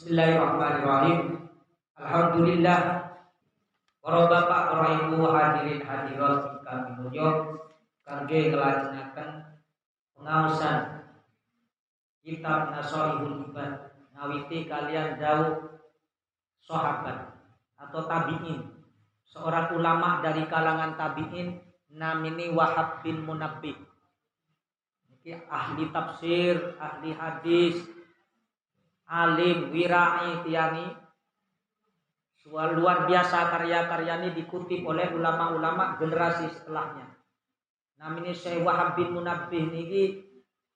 Bismillahirrahmanirrahim. 0.00 1.44
Alhamdulillah. 2.00 2.80
Para 4.00 4.20
bapak, 4.32 4.62
para 4.72 4.86
ibu 4.96 5.28
hadirin 5.28 5.84
hadirat 5.84 6.64
kami 6.64 6.90
mulya 7.04 7.28
kangge 8.00 8.48
nglajengaken 8.48 9.60
pengaosan 10.16 11.04
kitab 12.24 12.72
Nasaihul 12.72 13.44
Ibad 13.52 13.92
ngawiti 14.16 14.64
kalian 14.72 15.20
jauh 15.20 15.68
sahabat 16.64 17.36
atau 17.76 18.00
tabi'in 18.00 18.72
seorang 19.28 19.76
ulama 19.76 20.24
dari 20.24 20.48
kalangan 20.48 20.96
tabi'in 20.96 21.60
namini 21.92 22.48
Wahab 22.48 23.04
bin 23.04 23.20
Munabbih 23.28 23.76
ahli 25.52 25.92
tafsir, 25.92 26.80
ahli 26.80 27.12
hadis, 27.12 27.99
alim, 29.10 29.74
wirai 29.74 30.46
tiangi 30.46 30.86
luar 32.50 33.06
biasa 33.06 33.52
karya-karya 33.52 34.24
ini 34.24 34.28
dikutip 34.38 34.86
oleh 34.86 35.10
ulama-ulama 35.12 35.98
generasi 35.98 36.50
setelahnya. 36.50 37.06
Namanya 38.00 38.32
Syekh 38.32 38.64
Wahab 38.64 38.96
bin 38.96 39.12
Munabbih 39.12 39.70
ini 39.70 40.24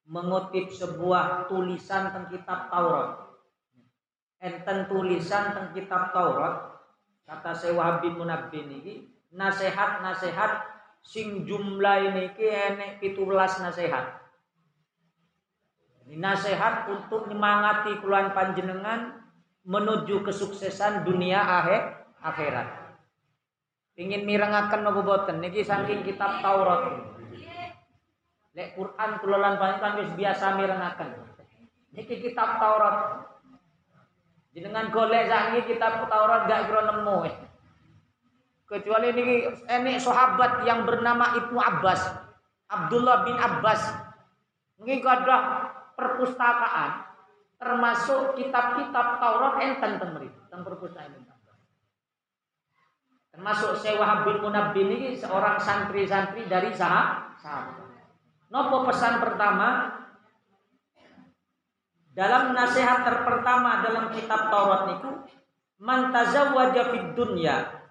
mengutip 0.04 0.68
sebuah 0.70 1.48
tulisan 1.48 2.12
tentang 2.12 2.28
kitab 2.28 2.68
Taurat. 2.68 3.32
Enten 4.44 4.92
tulisan 4.92 5.56
tentang 5.56 5.72
kitab 5.72 6.12
Taurat 6.12 6.74
Kata 7.24 7.56
Syekh 7.56 7.80
Wahab 7.80 8.04
bin 8.04 8.20
Munabbih 8.20 8.68
niki 8.68 9.08
nasihat-nasihat 9.32 10.60
sing 11.00 11.48
jumlah 11.48 12.12
ini 12.12 12.36
ki 12.36 12.46
enek 12.52 12.90
17 13.00 13.64
nasihat. 13.64 14.23
Ini 16.04 16.20
nasihat 16.20 16.84
untuk 16.92 17.26
menyemangati 17.28 17.96
kuluan 18.04 18.36
panjenengan 18.36 19.24
menuju 19.64 20.20
kesuksesan 20.20 21.08
dunia 21.08 21.40
akhir 21.40 22.04
akhirat. 22.20 22.68
Ingin 23.96 24.28
mirengaken 24.28 24.84
nopo 24.84 25.00
boten 25.00 25.40
niki 25.40 25.64
saking 25.64 26.04
kitab 26.04 26.44
Taurat. 26.44 27.14
Lek 28.54 28.76
Quran 28.76 29.10
kula 29.22 29.56
panjenengan 29.56 29.94
wis 30.02 30.10
biasa 30.12 30.44
mirengaken. 30.60 31.08
Niki 31.96 32.20
kitab 32.20 32.60
Taurat. 32.60 33.24
Jenengan 34.54 34.92
golek 34.94 35.26
sangi 35.26 35.66
kitab 35.66 36.06
Taurat 36.06 36.46
gak 36.46 36.70
kira 36.70 36.82
nemu. 36.86 37.26
Kecuali 38.64 39.10
ini 39.12 39.24
ini 39.50 39.92
sahabat 39.98 40.62
yang 40.66 40.86
bernama 40.86 41.36
Ibnu 41.36 41.58
Abbas, 41.58 42.00
Abdullah 42.70 43.26
bin 43.26 43.36
Abbas. 43.38 43.82
Ini 44.82 45.02
ada 45.04 45.63
perpustakaan 45.94 47.14
termasuk 47.58 48.36
kitab-kitab 48.36 49.22
Taurat 49.22 49.54
enten 49.62 49.96
teng 49.96 50.12
mriki, 50.14 50.40
teng 50.52 50.62
perpustakaan. 50.66 51.24
Termasuk 53.34 53.82
Wahab 53.98 54.30
bin 54.30 54.38
Munabbih 54.46 54.84
ini 54.86 54.98
seorang 55.18 55.58
santri-santri 55.58 56.46
dari 56.46 56.70
sahabat. 56.70 57.34
Nopo 58.46 58.86
pesan 58.86 59.18
pertama 59.18 59.90
dalam 62.14 62.54
nasihat 62.54 63.02
terpertama 63.02 63.82
dalam 63.82 64.14
kitab 64.14 64.54
Taurat 64.54 64.86
niku 64.86 65.10
man 65.82 66.14
tazawwaja 66.14 66.94
fid 66.94 67.18
dunya 67.18 67.82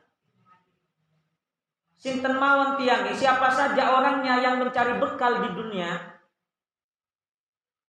Sinten 1.99 2.35
mawon 2.35 2.79
tiangi 2.79 3.15
siapa 3.15 3.47
saja 3.51 3.99
orangnya 3.99 4.39
yang 4.39 4.59
mencari 4.59 4.99
bekal 4.99 5.43
di 5.43 5.49
dunia 5.55 6.12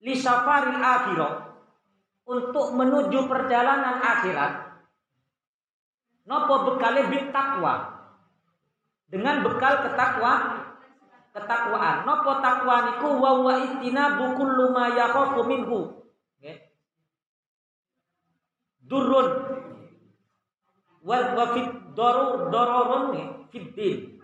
li 0.04 0.12
safaril 0.12 0.76
akhirah 0.76 1.56
untuk 2.28 2.76
menuju 2.76 3.24
perjalanan 3.24 4.04
akhirat 4.04 4.52
nopo 6.28 6.54
bekale 6.72 7.08
bit 7.08 7.32
takwa? 7.32 7.92
Dengan 9.04 9.46
bekal 9.46 9.84
ketakwa 9.84 10.32
ketakwaan. 11.34 12.06
Nopo 12.06 12.40
takwa 12.40 12.76
niku 12.88 13.08
wa 13.18 13.30
wa 13.42 13.54
itina 13.58 14.16
bukul 14.16 14.48
luma 14.48 14.90
yakhafu 14.94 15.42
minhu. 15.44 16.02
Durun 18.84 19.28
wa 21.04 21.18
wa 21.36 21.44
fit 21.52 21.68
darur 21.96 22.48
dararun 22.48 23.12
fiddin 23.52 24.20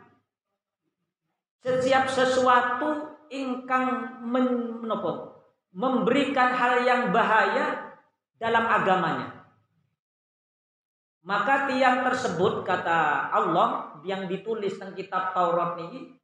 setiap 1.61 2.09
sesuatu 2.09 3.21
ingkang 3.29 4.21
menopo 4.25 5.30
memberikan 5.71 6.51
hal 6.55 6.83
yang 6.83 7.15
bahaya 7.15 7.95
dalam 8.41 8.67
agamanya 8.67 9.29
maka 11.21 11.69
tiang 11.69 12.03
tersebut 12.03 12.65
kata 12.65 13.31
Allah 13.31 14.01
yang 14.03 14.27
ditulis 14.27 14.81
dalam 14.81 14.97
kitab 14.97 15.37
Taurat 15.37 15.79
ini 15.79 16.17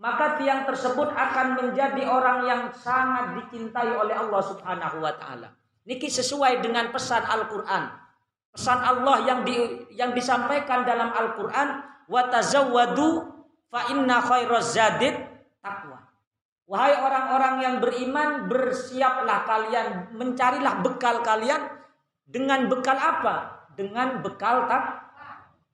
maka 0.00 0.40
tiang 0.40 0.64
tersebut 0.64 1.12
akan 1.12 1.46
menjadi 1.60 2.08
orang 2.08 2.48
yang 2.48 2.62
sangat 2.72 3.36
dicintai 3.40 3.94
oleh 3.94 4.16
Allah 4.16 4.42
Subhanahu 4.42 5.00
wa 5.04 5.12
taala 5.16 5.60
Niki 5.88 6.12
sesuai 6.12 6.60
dengan 6.60 6.92
pesan 6.92 7.24
Al-Quran. 7.24 7.88
Pesan 8.52 8.78
Allah 8.78 9.16
yang 9.24 9.40
di, 9.46 9.56
yang 9.96 10.12
disampaikan 10.12 10.84
dalam 10.84 11.08
Al-Quran. 11.14 11.88
Watazawwadu 12.10 13.26
fa 13.70 13.88
inna 13.94 14.18
khairaz 14.18 14.74
zadid 14.74 15.14
taqwa. 15.62 15.99
Wahai 16.70 16.94
orang-orang 17.02 17.54
yang 17.66 17.74
beriman, 17.82 18.46
bersiaplah 18.46 19.42
kalian, 19.42 20.14
mencarilah 20.14 20.78
bekal 20.86 21.18
kalian 21.26 21.66
dengan 22.22 22.70
bekal 22.70 22.94
apa? 22.94 23.66
Dengan 23.74 24.22
bekal 24.22 24.70
tak. 24.70 25.10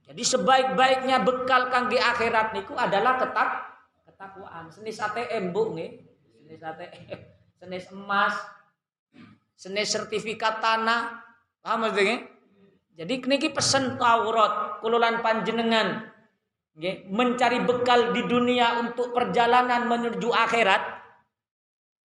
Jadi 0.08 0.22
sebaik-baiknya 0.24 1.20
bekal 1.20 1.68
kang 1.68 1.92
di 1.92 2.00
akhirat 2.00 2.56
niku 2.56 2.72
adalah 2.80 3.20
ketak 3.20 3.76
ketakwaan. 4.08 4.72
Senis 4.72 4.96
ATM 4.96 5.52
bu 5.52 5.76
nih, 5.76 6.00
senis 6.32 6.64
ATM, 6.64 7.20
senis 7.60 7.84
emas, 7.92 8.34
Seni 9.56 9.88
sertifikat 9.88 10.60
tanah. 10.60 11.16
Paham 11.64 11.88
maksudnya? 11.88 12.28
Jadi 12.96 13.24
niki 13.24 13.48
pesen 13.52 13.96
Taurat 13.96 14.80
kululan 14.84 15.24
panjenengan 15.24 16.15
mencari 17.08 17.64
bekal 17.64 18.12
di 18.12 18.28
dunia 18.28 18.84
untuk 18.84 19.16
perjalanan 19.16 19.88
menuju 19.88 20.28
akhirat. 20.28 20.82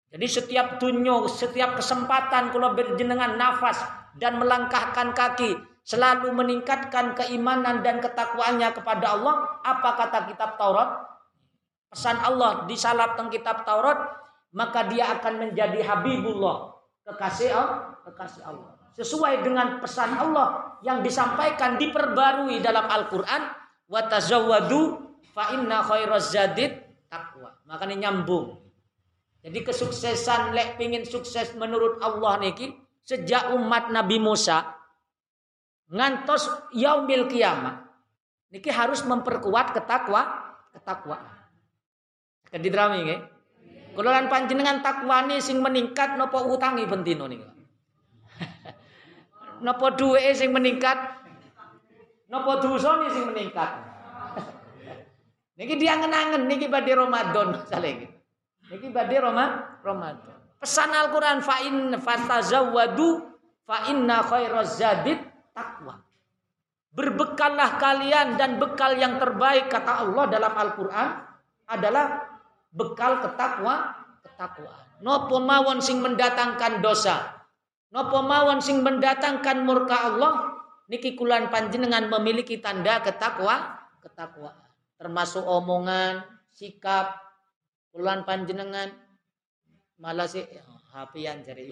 Jadi 0.09 0.25
setiap 0.25 0.77
tunyo, 0.77 1.25
setiap 1.29 1.77
kesempatan 1.77 2.53
kalau 2.53 2.73
berjenengan 2.73 3.37
nafas 3.37 3.77
dan 4.17 4.41
melangkahkan 4.41 5.13
kaki 5.13 5.57
selalu 5.85 6.33
meningkatkan 6.33 7.17
keimanan 7.17 7.81
dan 7.81 7.97
ketakwaannya 7.97 8.69
kepada 8.73 9.17
Allah. 9.17 9.35
Apa 9.65 9.89
kata 9.97 10.29
kitab 10.29 10.57
Taurat? 10.57 11.01
Pesan 11.89 12.21
Allah 12.21 12.69
di 12.69 12.77
kitab 13.33 13.65
Taurat, 13.65 13.97
maka 14.53 14.85
dia 14.85 15.09
akan 15.17 15.49
menjadi 15.49 15.81
Habibullah, 15.81 16.77
kekasih 17.09 17.49
Allah, 17.49 17.97
kekasih 18.05 18.45
Allah. 18.45 18.77
Sesuai 18.93 19.41
dengan 19.41 19.81
pesan 19.81 20.13
Allah 20.13 20.77
yang 20.85 21.01
disampaikan 21.01 21.81
diperbarui 21.81 22.61
dalam 22.61 22.85
Al-Qur'an, 22.85 23.58
wa 23.89 24.01
tazawwadu 24.05 25.01
fa 25.33 25.57
inna 25.57 25.81
khairaz 25.81 26.31
zadid 26.31 26.77
taqwa. 27.09 27.57
Makanya 27.65 28.07
nyambung. 28.07 28.61
Jadi 29.41 29.65
kesuksesan 29.65 30.53
lek 30.53 30.77
pingin 30.77 31.03
sukses 31.03 31.57
menurut 31.57 31.97
Allah 31.99 32.37
niki 32.39 32.69
sejak 33.07 33.55
umat 33.57 33.89
Nabi 33.89 34.21
Musa 34.21 34.77
ngantos 35.89 36.45
yaumil 36.77 37.25
kiamat 37.25 37.81
niki 38.53 38.69
harus 38.69 39.01
memperkuat 39.01 39.73
ketakwa 39.73 40.53
ketakwa. 40.75 41.17
Kedidrami 42.49 43.05
nggih. 43.05 43.21
Kalau 43.93 44.11
kan 44.15 44.25
panjenengan 44.29 44.79
takwani 44.85 45.41
sing 45.41 45.59
meningkat 45.59 46.15
nopo 46.15 46.45
utangi 46.53 46.85
bentino 46.85 47.25
nih. 47.25 47.41
nopo 49.65 49.91
duwe 49.91 50.31
sing 50.31 50.53
meningkat, 50.53 51.18
nopo 52.29 52.61
dosane 52.61 53.09
sing 53.11 53.27
meningkat. 53.27 53.69
niki 55.57 55.75
dia 55.75 55.97
angen-angen 55.97 56.45
niki 56.45 56.69
badhe 56.69 56.93
Ramadan 56.95 57.65
saling. 57.67 58.07
Niki 58.69 58.87
badhe 58.93 59.17
Roma 59.17 59.77
Ramadan. 59.81 60.37
Pesan 60.61 60.91
Al-Qur'an 60.93 61.41
fa 61.41 61.65
in 61.65 61.97
fatazawwadu 61.97 63.25
fa 63.65 63.89
inna 63.89 64.21
khairaz 64.21 64.77
zadid 64.77 65.17
takwa. 65.55 65.97
Berbekallah 66.89 67.77
kalian 67.77 68.35
dan 68.35 68.57
bekal 68.57 68.97
yang 68.97 69.21
terbaik 69.21 69.69
kata 69.69 70.05
Allah 70.05 70.25
dalam 70.29 70.53
Al-Qur'an 70.53 71.09
adalah 71.69 72.25
bekal 72.73 73.21
ketakwa 73.25 73.93
ketakwaan. 74.25 74.85
Nopo 74.99 75.39
mawon 75.39 75.79
sing 75.79 76.03
mendatangkan 76.03 76.83
dosa. 76.83 77.45
Nopo 77.93 78.21
mawon 78.21 78.59
sing 78.59 78.83
mendatangkan 78.83 79.63
murka 79.63 80.11
Allah 80.11 80.48
niki 80.89 81.13
kulan 81.13 81.53
panjenengan 81.53 82.09
memiliki 82.09 82.57
tanda 82.59 82.99
ketakwa 83.05 83.79
ketakwaan. 84.01 84.57
Termasuk 84.99 85.45
omongan, 85.47 86.25
sikap 86.51 87.15
kulan 87.95 88.27
panjenengan 88.27 88.91
malah 89.95 90.27
si 90.27 90.43
oh, 90.43 90.81
hapian 90.91 91.39
cari. 91.39 91.71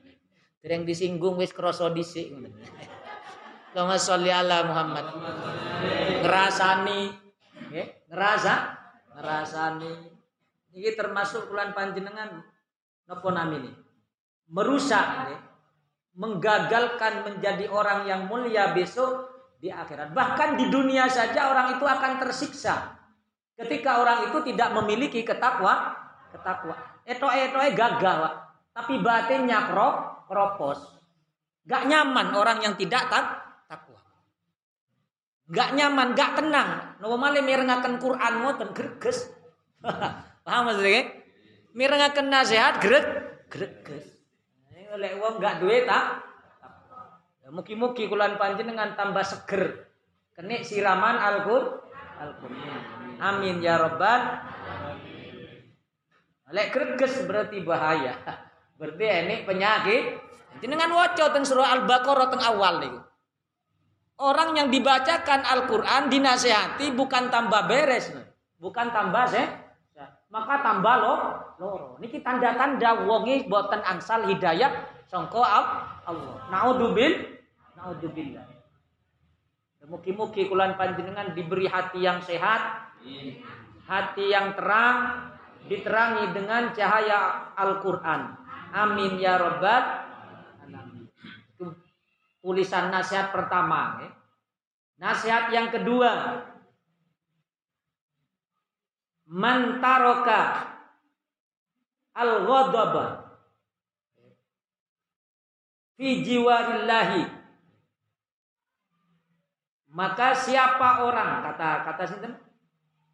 Dereng 0.60 0.84
disinggung 0.84 1.38
wis 1.38 1.54
ngono. 1.54 2.50
Allahumma 3.72 3.96
sholli 3.96 4.32
ala 4.32 4.66
Muhammad. 4.66 5.04
Ngerasani 6.24 7.00
ngerasa 8.10 8.54
ngerasani. 9.16 9.92
Iki 10.74 10.98
termasuk 10.98 11.48
bulan 11.48 11.72
panjenengan 11.72 12.42
napa 13.06 13.28
namine? 13.32 13.70
Merusak 14.50 15.04
nggih. 15.24 15.40
Menggagalkan 16.18 17.22
menjadi 17.22 17.70
orang 17.70 18.10
yang 18.10 18.26
mulia 18.26 18.74
besok 18.74 19.38
di 19.62 19.70
akhirat. 19.70 20.10
Bahkan 20.10 20.58
di 20.58 20.66
dunia 20.66 21.06
saja 21.06 21.50
orang 21.50 21.78
itu 21.78 21.86
akan 21.86 22.12
tersiksa. 22.18 22.98
Ketika 23.58 24.02
orang 24.02 24.30
itu 24.30 24.38
tidak 24.50 24.70
memiliki 24.74 25.26
ketakwa, 25.26 25.94
ketakwa. 26.30 26.74
Eto-etoe 27.02 27.74
gagal, 27.74 28.16
Pak. 28.22 28.34
Tapi 28.74 28.94
batinnya 29.02 29.66
krop, 29.66 30.26
kropos. 30.30 30.78
Gak 31.66 31.90
nyaman 31.90 32.38
orang 32.38 32.62
yang 32.62 32.74
tidak 32.78 33.10
tak, 33.10 33.26
takwa. 33.66 33.98
Gak 35.50 35.74
nyaman, 35.74 36.14
gak 36.14 36.38
tenang. 36.38 36.98
Nopo 37.02 37.18
malih 37.18 37.42
mirengaken 37.42 37.98
Quran 37.98 38.32
ngoten 38.46 38.70
greges. 38.70 39.26
Paham 40.46 40.62
maksudnya? 40.70 41.14
Mirengaken 41.74 42.26
nasihat 42.30 42.78
greg 42.78 43.06
greges. 43.50 44.17
Oleh 44.88 45.20
wong 45.20 45.36
gak 45.36 45.60
duwe 45.60 45.84
tak 45.84 46.24
ya, 47.44 47.48
Mugi-mugi 47.52 48.08
kulan 48.08 48.40
panjenengan 48.40 48.96
tambah 48.96 49.24
seger. 49.24 49.88
Kenik 50.32 50.64
siraman 50.64 51.18
Al-Qur'an. 51.18 52.80
Amin 53.18 53.58
ya 53.58 53.74
rabbal 53.78 54.38
Lek 56.48 56.72
greges 56.72 57.28
berarti 57.28 57.60
bahaya. 57.60 58.16
Berarti 58.80 59.04
ini 59.04 59.36
penyakit. 59.44 60.16
Jenengan 60.64 60.88
waca 60.96 61.28
teng 61.34 61.44
surah 61.44 61.76
Al-Baqarah 61.76 62.26
teng 62.32 62.40
awal 62.40 62.80
niku. 62.80 63.00
Orang 64.18 64.56
yang 64.56 64.72
dibacakan 64.72 65.44
Al-Qur'an 65.44 66.10
dinasehati 66.10 66.90
bukan 66.96 67.30
tambah 67.30 67.70
beres, 67.70 68.10
bukan 68.58 68.90
tambah 68.90 69.30
seh, 69.30 69.46
maka 70.28 70.60
tambah 70.60 70.94
lo 71.00 71.14
loro. 71.58 71.88
Niki 71.98 72.20
tanda-tanda 72.20 73.08
wonge 73.08 73.48
boten 73.48 73.80
angsal 73.84 74.28
hidayah 74.28 74.70
sangka 75.08 75.40
Allah. 76.04 76.44
Naudzubil 76.52 77.40
naudzubillah. 77.76 78.46
Mugi-mugi 79.88 80.52
kulan 80.52 80.76
panjenengan 80.76 81.32
diberi 81.32 81.64
hati 81.64 82.04
yang 82.04 82.20
sehat, 82.20 82.92
hati 83.88 84.24
yang 84.28 84.52
terang, 84.52 85.32
diterangi 85.64 86.36
dengan 86.36 86.76
cahaya 86.76 87.52
Al-Qur'an. 87.56 88.36
Amin 88.76 89.16
ya 89.16 89.40
rabbal 89.40 89.84
alamin. 90.60 91.08
Tulisan 92.44 92.92
nasihat 92.92 93.32
pertama, 93.32 94.04
ya. 94.04 94.12
Nasihat 94.98 95.48
yang 95.56 95.72
kedua, 95.72 96.42
mantaroka 99.28 100.64
al-ghadaba 102.16 103.36
fi 106.00 106.24
jiwarillahi. 106.24 107.36
Maka 109.92 110.36
siapa 110.36 111.04
orang 111.04 111.44
kata 111.44 111.68
kata 111.84 112.04
sinten? 112.08 112.34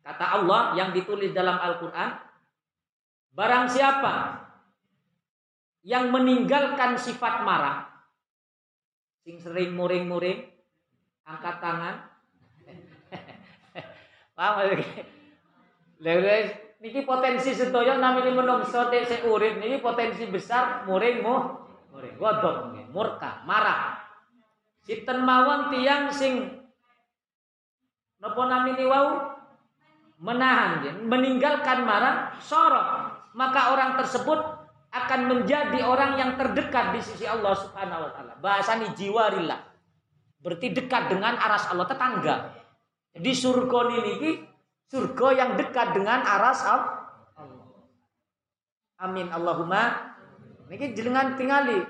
Kata 0.05 0.37
Allah 0.37 0.77
yang 0.77 0.93
ditulis 0.93 1.33
dalam 1.33 1.57
Al-Qur'an 1.57 2.21
barang 3.33 3.67
siapa 3.73 4.45
yang 5.81 6.13
meninggalkan 6.13 7.01
sifat 7.01 7.41
marah 7.41 7.89
sing 9.25 9.41
sering 9.41 9.73
muring-muring 9.73 10.45
angkat 11.25 11.57
tangan. 11.57 11.97
Paham 14.37 14.55
Lha 16.03 16.51
niki 16.83 17.07
potensi 17.07 17.55
sedaya 17.55 17.97
namine 17.97 18.35
menungso 18.35 18.91
sik 18.91 19.25
urip 19.25 19.63
niki 19.63 19.79
potensi 19.79 20.27
besar 20.29 20.85
muring 20.85 21.23
mu 21.23 21.37
muring 21.95 22.17
godhok 22.19 22.57
murka 22.91 23.47
marah. 23.47 24.03
Sinten 24.85 25.25
mawon 25.25 25.73
tiang 25.73 26.13
sing 26.13 26.61
napa 28.21 28.43
namine 28.51 28.85
wau 28.85 29.33
menahan 30.21 31.05
meninggalkan 31.05 31.85
marah 31.85 32.37
sorot 32.41 33.15
maka 33.35 33.75
orang 33.75 33.99
tersebut 33.99 34.41
akan 34.95 35.21
menjadi 35.27 35.83
orang 35.83 36.15
yang 36.15 36.31
terdekat 36.39 36.95
di 36.95 37.01
sisi 37.03 37.27
Allah 37.27 37.51
Subhanahu 37.59 38.07
wa 38.07 38.11
taala. 38.15 38.33
Bahasani 38.39 38.95
jiwarillah. 38.95 39.59
Berarti 40.39 40.71
dekat 40.71 41.11
dengan 41.11 41.35
aras 41.35 41.67
Allah 41.67 41.91
tetangga. 41.91 42.55
Di 43.11 43.35
surga 43.35 43.81
ini 43.91 44.54
Surga 44.89 45.29
yang 45.35 45.51
dekat 45.57 45.97
dengan 45.97 46.23
aras 46.23 46.61
Allah. 46.65 47.05
Amin 49.01 49.29
Allahumma. 49.29 50.15
Niki 50.71 50.97
jenengan 50.97 51.37
tingali. 51.37 51.83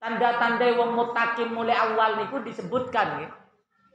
Tanda-tanda 0.00 0.64
wong 0.80 0.96
mutakin 0.96 1.52
mulai 1.52 1.76
awal 1.76 2.24
niku 2.24 2.40
disebutkan. 2.40 3.28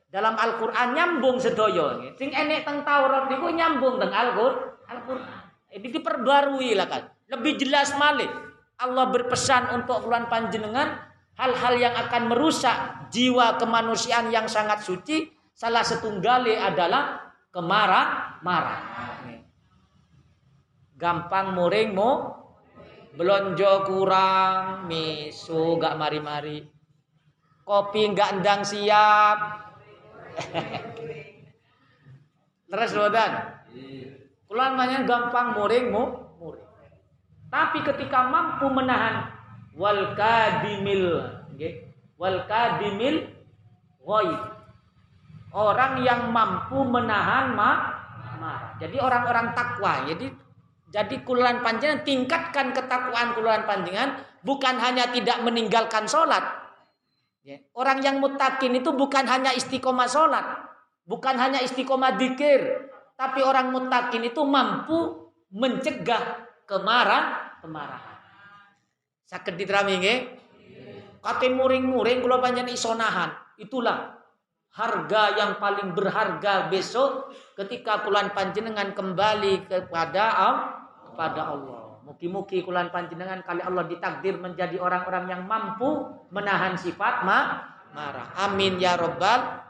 Dalam 0.06 0.38
Al-Qur'an 0.38 0.94
nyambung 0.94 1.42
sedaya 1.42 1.98
nggih. 2.00 2.14
Sing 2.16 2.30
enek 2.32 2.64
teng 2.64 2.86
Taurat 2.86 3.28
niku 3.28 3.50
nyambung 3.52 3.98
teng 3.98 4.14
Al-Qur'an. 4.14 5.44
Ini 5.76 5.88
diperbarui 5.92 6.72
lah 6.78 6.88
kan. 6.88 7.04
Lebih 7.28 7.58
jelas 7.58 7.92
malih. 7.98 8.30
Allah 8.80 9.10
berpesan 9.12 9.76
untuk 9.76 10.08
bulan 10.08 10.30
panjenengan 10.30 11.00
hal-hal 11.36 11.74
yang 11.80 11.96
akan 11.96 12.32
merusak 12.32 13.10
jiwa 13.12 13.60
kemanusiaan 13.60 14.32
yang 14.32 14.48
sangat 14.48 14.84
suci 14.84 15.32
salah 15.56 15.84
setunggali 15.84 16.56
adalah 16.56 17.25
kemarah 17.56 18.36
marah 18.44 18.84
gampang 21.00 21.56
muring 21.56 21.96
mu 21.96 22.36
belonjo 23.16 23.88
kurang 23.88 24.88
misu 24.92 25.80
gak 25.80 25.96
mari-mari. 25.96 26.68
Kopi 27.66 28.12
gak 28.13 28.40
endang 28.40 28.62
siap. 28.68 29.38
Terus 32.69 32.92
bodan 32.92 33.31
kulan 34.51 34.75
banyak 34.75 35.08
gampang 35.08 35.56
muring 35.56 35.96
mu? 35.96 36.04
Muring. 36.40 36.68
Tapi 37.48 37.80
ketika 37.88 38.28
mampu 38.28 38.68
menahan 38.68 39.31
wal 39.75 40.16
kadimil 40.16 41.24
wal 42.19 42.40
kadimil 42.48 43.31
ghaib 44.03 44.55
orang 45.56 46.04
yang 46.04 46.30
mampu 46.36 46.84
menahan 46.84 47.56
marah. 47.56 48.76
Jadi 48.78 49.00
orang-orang 49.00 49.56
takwa. 49.56 50.04
Jadi 50.04 50.28
jadi 50.92 51.16
kuluran 51.24 51.64
panjangan 51.64 52.04
tingkatkan 52.06 52.76
ketakwaan 52.76 53.34
kuluran 53.34 53.64
panjangan 53.64 54.22
bukan 54.44 54.76
hanya 54.78 55.10
tidak 55.10 55.42
meninggalkan 55.42 56.06
sholat. 56.06 56.44
Ya. 57.42 57.62
Orang 57.74 58.04
yang 58.04 58.20
mutakin 58.20 58.76
itu 58.76 58.94
bukan 58.94 59.26
hanya 59.26 59.54
istiqomah 59.54 60.10
sholat, 60.10 60.46
bukan 61.06 61.36
hanya 61.38 61.62
istiqomah 61.62 62.18
dikir, 62.18 62.90
tapi 63.14 63.46
orang 63.46 63.70
mutakin 63.70 64.26
itu 64.26 64.42
mampu 64.42 65.30
mencegah 65.54 66.48
kemarah 66.66 67.58
kemarahan. 67.62 68.18
Sakit 69.30 69.54
diterami 69.58 69.94
nggih? 70.02 70.20
Kate 71.22 71.50
muring-muring 71.50 72.22
kula 72.22 72.38
panjenengan 72.38 72.74
isonahan. 72.74 73.30
Itulah 73.58 74.14
harga 74.75 75.39
yang 75.39 75.51
paling 75.55 75.96
berharga 75.96 76.67
besok 76.67 77.32
ketika 77.55 78.03
kulan 78.03 78.36
panjenengan 78.36 78.91
kembali 78.91 79.72
kepada 79.72 80.24
kepada 81.12 81.41
Allah. 81.55 82.03
Mugi-mugi 82.03 82.62
kulan 82.62 82.91
panjenengan 82.91 83.39
kali 83.41 83.63
Allah 83.63 83.88
ditakdir 83.88 84.36
menjadi 84.36 84.77
orang-orang 84.77 85.32
yang 85.32 85.41
mampu 85.48 86.12
menahan 86.29 86.75
sifat 86.75 87.24
ma 87.24 87.72
marah. 87.96 88.36
Amin 88.46 88.75
ya 88.75 89.00
robbal 89.00 89.63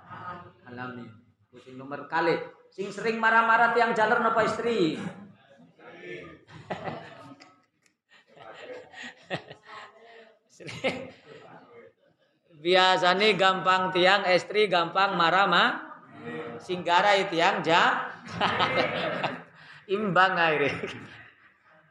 alamin. 0.66 1.08
Sing 1.56 1.80
nomor 1.80 2.10
kali 2.10 2.36
sing 2.74 2.92
sering 2.92 3.22
marah-marah 3.22 3.78
tiang 3.78 3.94
jalan 3.94 4.26
napa 4.26 4.42
istri? 4.44 5.00
biasanya 12.66 13.30
gampang 13.38 13.94
tiang 13.94 14.26
istri 14.26 14.66
gampang 14.66 15.14
marah 15.14 15.46
mah 15.46 15.70
singgara 16.58 17.14
tiang 17.30 17.62
ja 17.62 18.10
imbang 19.96 20.34
air 20.34 20.74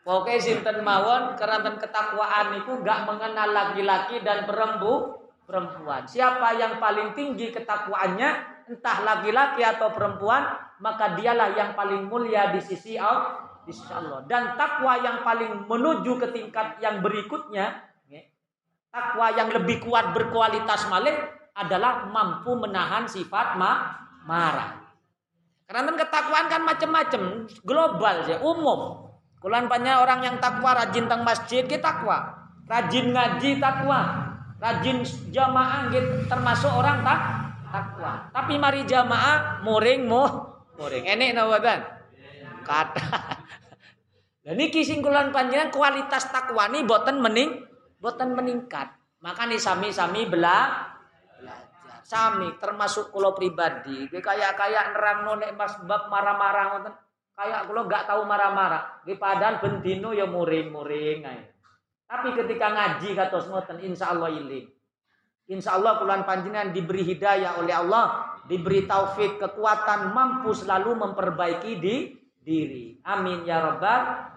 Pokoknya 0.04 0.36
sinten 0.36 0.84
mawon 0.84 1.32
keranten 1.32 1.80
ketakwaan 1.80 2.60
itu 2.60 2.76
gak 2.84 3.08
mengenal 3.08 3.48
laki-laki 3.56 4.20
dan 4.20 4.44
perempu 4.44 5.16
perempuan. 5.48 6.04
Siapa 6.04 6.60
yang 6.60 6.76
paling 6.76 7.16
tinggi 7.16 7.48
ketakwaannya, 7.48 8.30
entah 8.68 9.00
laki-laki 9.00 9.64
atau 9.64 9.96
perempuan, 9.96 10.60
maka 10.84 11.16
dialah 11.16 11.56
yang 11.56 11.72
paling 11.72 12.04
mulia 12.04 12.52
di 12.52 12.60
sisi 12.60 13.00
Allah. 13.00 13.64
Sisi 13.64 13.88
Allah. 13.88 14.28
Dan 14.28 14.60
takwa 14.60 15.00
yang 15.00 15.24
paling 15.24 15.64
menuju 15.64 16.20
ke 16.20 16.36
tingkat 16.36 16.84
yang 16.84 17.00
berikutnya 17.00 17.93
takwa 18.94 19.26
yang 19.34 19.50
lebih 19.50 19.82
kuat 19.82 20.14
berkualitas 20.14 20.86
malik 20.86 21.18
adalah 21.58 22.06
mampu 22.06 22.54
menahan 22.54 23.10
sifat 23.10 23.58
ma 23.58 23.90
marah. 24.22 24.86
Karena 25.66 25.90
ketakwaan 25.98 26.46
kan 26.46 26.62
macam-macam, 26.62 27.50
global 27.66 28.16
ya, 28.30 28.38
umum. 28.38 29.10
Kulan 29.42 29.66
banyak 29.66 29.98
orang 29.98 30.22
yang 30.22 30.36
takwa 30.38 30.78
rajin 30.78 31.10
teng 31.10 31.26
masjid 31.26 31.66
kita 31.66 31.82
takwa, 31.82 32.32
rajin 32.70 33.12
ngaji 33.12 33.60
takwa, 33.60 34.30
rajin 34.62 35.04
jamaah 35.34 35.90
gitu 35.92 36.24
termasuk 36.30 36.70
orang 36.70 37.04
tak 37.04 37.20
takwa. 37.68 38.12
Tapi 38.32 38.54
mari 38.56 38.86
jamaah 38.88 39.60
muring 39.66 40.08
mu 40.08 40.24
muring. 40.80 41.04
Enek 41.04 41.36
nawadan. 41.36 41.80
Kata. 42.64 43.04
Dan 44.44 44.56
ini 44.56 44.80
singkulan 44.80 45.28
kualitas 45.68 46.32
takwa 46.32 46.72
ini 46.72 46.88
boten 46.88 47.20
mening 47.20 47.73
boten 48.04 48.36
meningkat. 48.36 48.92
Maka 49.24 49.48
nih 49.48 49.56
sami-sami 49.56 50.28
bela 50.28 50.92
belajar. 51.40 52.04
Sami 52.04 52.52
termasuk 52.60 53.08
kulo 53.08 53.32
pribadi. 53.32 54.12
Kayak 54.12 54.60
kayak 54.60 54.92
nerang 54.92 55.24
nonek 55.24 55.56
mas 55.56 55.80
bab 55.88 56.12
marah-marah 56.12 56.64
ngoten. 56.76 56.94
Kayak 57.32 57.64
kulo 57.64 57.88
gak 57.88 58.04
tahu 58.04 58.28
marah-marah. 58.28 59.00
Di 59.08 59.16
padahal 59.16 59.64
bentino 59.64 60.12
ya 60.12 60.28
muring-muring 60.28 61.24
Tapi 62.04 62.28
ketika 62.36 62.68
ngaji 62.68 63.16
kata 63.16 63.38
ngoten 63.48 63.80
insya 63.80 64.12
Allah 64.12 64.28
iling. 64.28 64.68
Insya 65.48 65.80
Allah 65.80 65.96
kulan 65.96 66.28
panjenengan 66.28 66.72
diberi 66.72 67.04
hidayah 67.04 67.60
oleh 67.60 67.72
Allah, 67.76 68.36
diberi 68.48 68.88
taufik, 68.88 69.36
kekuatan, 69.36 70.12
mampu 70.12 70.56
selalu 70.56 70.96
memperbaiki 70.96 71.72
di 71.80 71.96
diri. 72.40 72.96
Amin 73.04 73.44
ya 73.44 73.60
robbal 73.60 74.33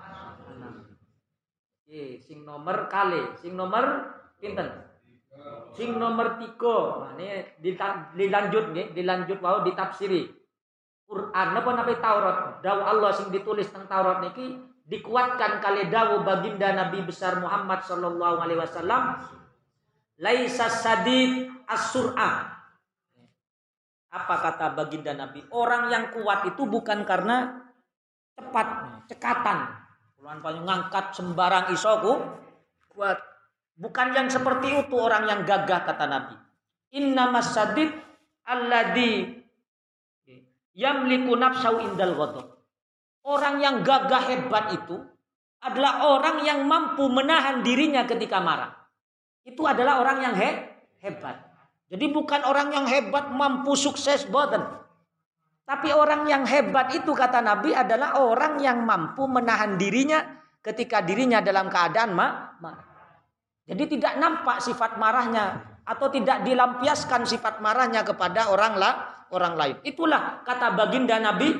Ye, 1.88 2.20
sing 2.20 2.44
nomor 2.44 2.92
kali, 2.92 3.40
sing 3.40 3.56
nomor 3.56 4.12
pinten? 4.44 4.68
Sing 5.72 5.96
nomor 5.96 6.36
tiga. 6.36 7.08
Nah, 7.08 7.16
ini 7.16 7.56
dilanjut 8.12 8.76
nih, 8.76 8.92
dilanjut 8.92 9.40
wow 9.40 9.64
ditafsiri. 9.64 10.28
Quran 11.08 11.48
napa 11.56 11.72
nabi 11.72 11.96
Taurat, 12.04 12.60
dawu 12.60 12.84
Allah 12.84 13.16
sing 13.16 13.32
ditulis 13.32 13.72
tentang 13.72 13.88
Taurat 13.88 14.20
niki 14.20 14.60
dikuatkan 14.84 15.64
kali 15.64 15.88
dawu 15.88 16.28
baginda 16.28 16.76
Nabi 16.76 17.08
besar 17.08 17.40
Muhammad 17.40 17.80
sallallahu 17.88 18.44
alaihi 18.44 18.60
wasallam 18.60 19.16
laisa 20.20 20.68
sadid 20.68 21.48
as-sur'ah. 21.64 22.60
Apa 24.12 24.36
kata 24.44 24.76
baginda 24.76 25.16
Nabi? 25.16 25.48
Orang 25.56 25.88
yang 25.88 26.12
kuat 26.12 26.44
itu 26.52 26.68
bukan 26.68 27.08
karena 27.08 27.64
cepat, 28.36 28.68
cekatan, 29.08 29.87
Kulan 30.28 30.44
paling 30.44 30.68
ngangkat 30.68 31.16
sembarang 31.16 31.72
isoku 31.72 32.20
kuat. 32.92 33.16
Bukan 33.80 34.12
yang 34.12 34.28
seperti 34.28 34.76
itu 34.76 35.00
orang 35.00 35.24
yang 35.24 35.48
gagah 35.48 35.88
kata 35.88 36.04
Nabi. 36.04 36.36
Inna 37.00 37.32
masadid 37.32 37.96
alladhi 38.44 39.40
yamliku 40.76 41.32
nafsau 41.32 41.80
indal 41.80 42.12
ghadab. 42.20 42.60
Orang 43.24 43.64
yang 43.64 43.88
gagah 43.88 44.28
hebat 44.28 44.76
itu 44.76 45.00
adalah 45.64 46.04
orang 46.12 46.44
yang 46.44 46.60
mampu 46.68 47.08
menahan 47.08 47.64
dirinya 47.64 48.04
ketika 48.04 48.44
marah. 48.44 48.76
Itu 49.48 49.64
adalah 49.64 50.04
orang 50.04 50.28
yang 50.28 50.36
he 50.36 50.50
hebat. 51.08 51.40
Jadi 51.88 52.04
bukan 52.12 52.44
orang 52.44 52.76
yang 52.76 52.84
hebat 52.84 53.32
mampu 53.32 53.80
sukses 53.80 54.28
boten. 54.28 54.60
Tapi 55.68 55.92
orang 55.92 56.24
yang 56.32 56.48
hebat 56.48 56.96
itu 56.96 57.12
kata 57.12 57.44
Nabi 57.44 57.76
adalah 57.76 58.24
orang 58.24 58.56
yang 58.64 58.88
mampu 58.88 59.28
menahan 59.28 59.76
dirinya 59.76 60.24
ketika 60.64 61.04
dirinya 61.04 61.44
dalam 61.44 61.68
keadaan 61.68 62.16
marah. 62.16 62.56
Jadi 63.68 64.00
tidak 64.00 64.16
nampak 64.16 64.64
sifat 64.64 64.96
marahnya 64.96 65.60
atau 65.84 66.08
tidak 66.08 66.48
dilampiaskan 66.48 67.28
sifat 67.28 67.60
marahnya 67.60 68.08
kepada 68.08 68.48
orang 68.48 68.80
lah 68.80 69.28
orang 69.36 69.60
lain. 69.60 69.76
Itulah 69.84 70.40
kata 70.48 70.72
baginda 70.72 71.20
Nabi 71.20 71.52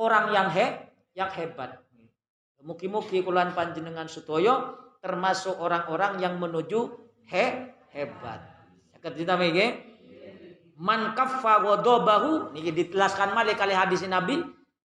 orang 0.00 0.32
yang 0.32 0.48
he 0.48 0.66
yang 1.12 1.28
hebat. 1.28 1.84
Mugi-mugi 2.64 3.20
kulan 3.20 3.52
panjenengan 3.52 4.08
sutoyo 4.08 4.80
termasuk 5.04 5.60
orang-orang 5.60 6.16
yang 6.16 6.40
menuju 6.40 6.96
he 7.28 7.76
hebat. 7.92 8.40
Ketika 9.00 9.36
man 10.80 11.12
kaffa 11.12 11.60
ghadabahu 11.60 12.56
niki 12.56 12.72
ditelaskan 12.72 13.36
malih 13.36 13.52
kali 13.52 13.76
hadis 13.76 14.00
Nabi 14.08 14.40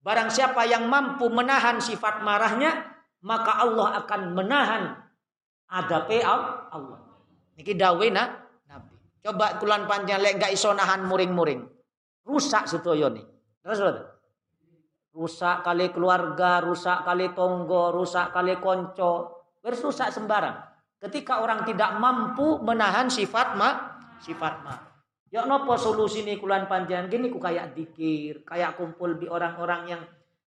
barang 0.01 0.33
siapa 0.33 0.65
yang 0.65 0.89
mampu 0.89 1.29
menahan 1.29 1.77
sifat 1.77 2.25
marahnya 2.25 2.89
maka 3.21 3.61
Allah 3.61 4.01
akan 4.05 4.21
menahan 4.37 4.83
adape 5.65 6.21
Allah. 6.21 7.01
Niki 7.57 7.73
dawe 7.73 8.05
na 8.13 8.37
Nabi. 8.69 8.95
Coba 9.21 9.57
kulan 9.57 9.89
panjang 9.89 10.21
lek 10.21 10.37
gak 10.37 10.53
iso 10.53 10.69
nahan 10.73 11.09
muring-muring. 11.09 11.65
Rusak 12.25 12.65
sedaya 12.65 13.09
nih 13.13 13.25
terus 13.65 13.81
rusak 15.15 15.65
kali 15.65 15.89
keluarga 15.89 16.61
rusak 16.61 17.01
kali 17.01 17.33
tonggo 17.33 17.93
rusak 17.93 18.33
kali 18.33 18.57
konco. 18.61 19.41
Rusak 19.65 20.13
sembarang. 20.13 20.53
Ketika 21.01 21.41
orang 21.41 21.65
tidak 21.65 21.97
mampu 21.97 22.61
menahan 22.61 23.09
sifat 23.09 23.57
ma 23.57 23.97
sifat 24.21 24.61
ma 24.61 24.84
Ya 25.35 25.43
nopo 25.43 25.75
solusi 25.75 26.23
nih 26.23 26.39
kulan 26.39 26.63
panjang 26.71 27.11
gini 27.11 27.27
ku 27.27 27.43
kayak 27.43 27.75
dikir, 27.75 28.47
kayak 28.47 28.79
kumpul 28.79 29.19
di 29.19 29.27
orang-orang 29.27 29.91
yang 29.91 30.01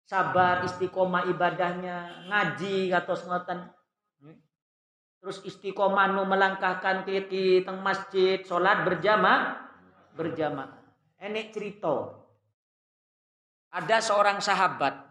sabar, 0.07 0.63
istiqomah 0.63 1.27
ibadahnya, 1.27 2.31
ngaji 2.31 2.95
atau 2.95 3.19
ngoten. 3.19 3.67
Terus 5.19 5.43
istiqomah 5.43 6.15
nu 6.15 6.23
melangkahkan 6.31 7.03
kiki 7.03 7.67
teng 7.67 7.83
masjid, 7.83 8.39
sholat 8.47 8.87
berjamaah, 8.87 9.59
berjamaah. 10.15 10.79
Ini 11.19 11.51
cerita. 11.51 12.23
Ada 13.75 13.99
seorang 13.99 14.39
sahabat. 14.39 15.03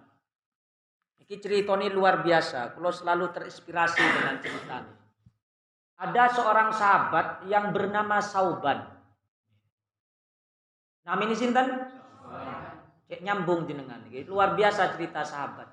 Ini 1.20 1.36
cerita 1.36 1.76
ini 1.76 1.92
luar 1.92 2.24
biasa. 2.24 2.80
Kalau 2.80 2.96
selalu 2.96 3.28
terinspirasi 3.28 4.00
dengan 4.00 4.40
cerita. 4.40 4.88
Ada 6.00 6.24
seorang 6.32 6.72
sahabat 6.72 7.44
yang 7.52 7.76
bernama 7.76 8.24
Sauban. 8.24 8.95
Nama 11.06 11.22
ini 11.22 11.36
sinten? 11.38 11.68
Cek 13.06 13.22
nyambung 13.22 13.70
jenengan. 13.70 14.02
Luar 14.26 14.58
biasa 14.58 14.98
cerita 14.98 15.22
sahabat. 15.22 15.70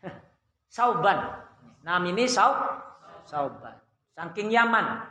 Sauban. 0.74 1.44
Nama 1.84 2.04
ini 2.08 2.24
Sau 2.24 2.56
Sauban. 3.28 3.76
Saking 4.16 4.48
Yaman. 4.48 5.04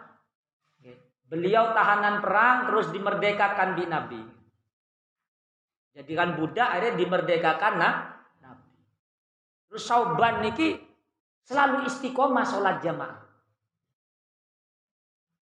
Beliau 1.29 1.77
tahanan 1.77 2.25
perang 2.25 2.73
terus 2.73 2.89
dimerdekakan 2.89 3.77
di 3.77 3.85
Nabi. 3.85 4.21
Jadikan 5.93 6.33
budak 6.41 6.73
akhirnya 6.73 6.97
dimerdekakan 6.97 7.73
nah, 7.77 7.93
Nabi. 8.41 8.73
Terus 9.69 9.85
Sauban 9.85 10.41
niki 10.41 10.81
selalu 11.45 11.85
istiqomah 11.85 12.45
sholat 12.49 12.81
jamaah. 12.81 13.21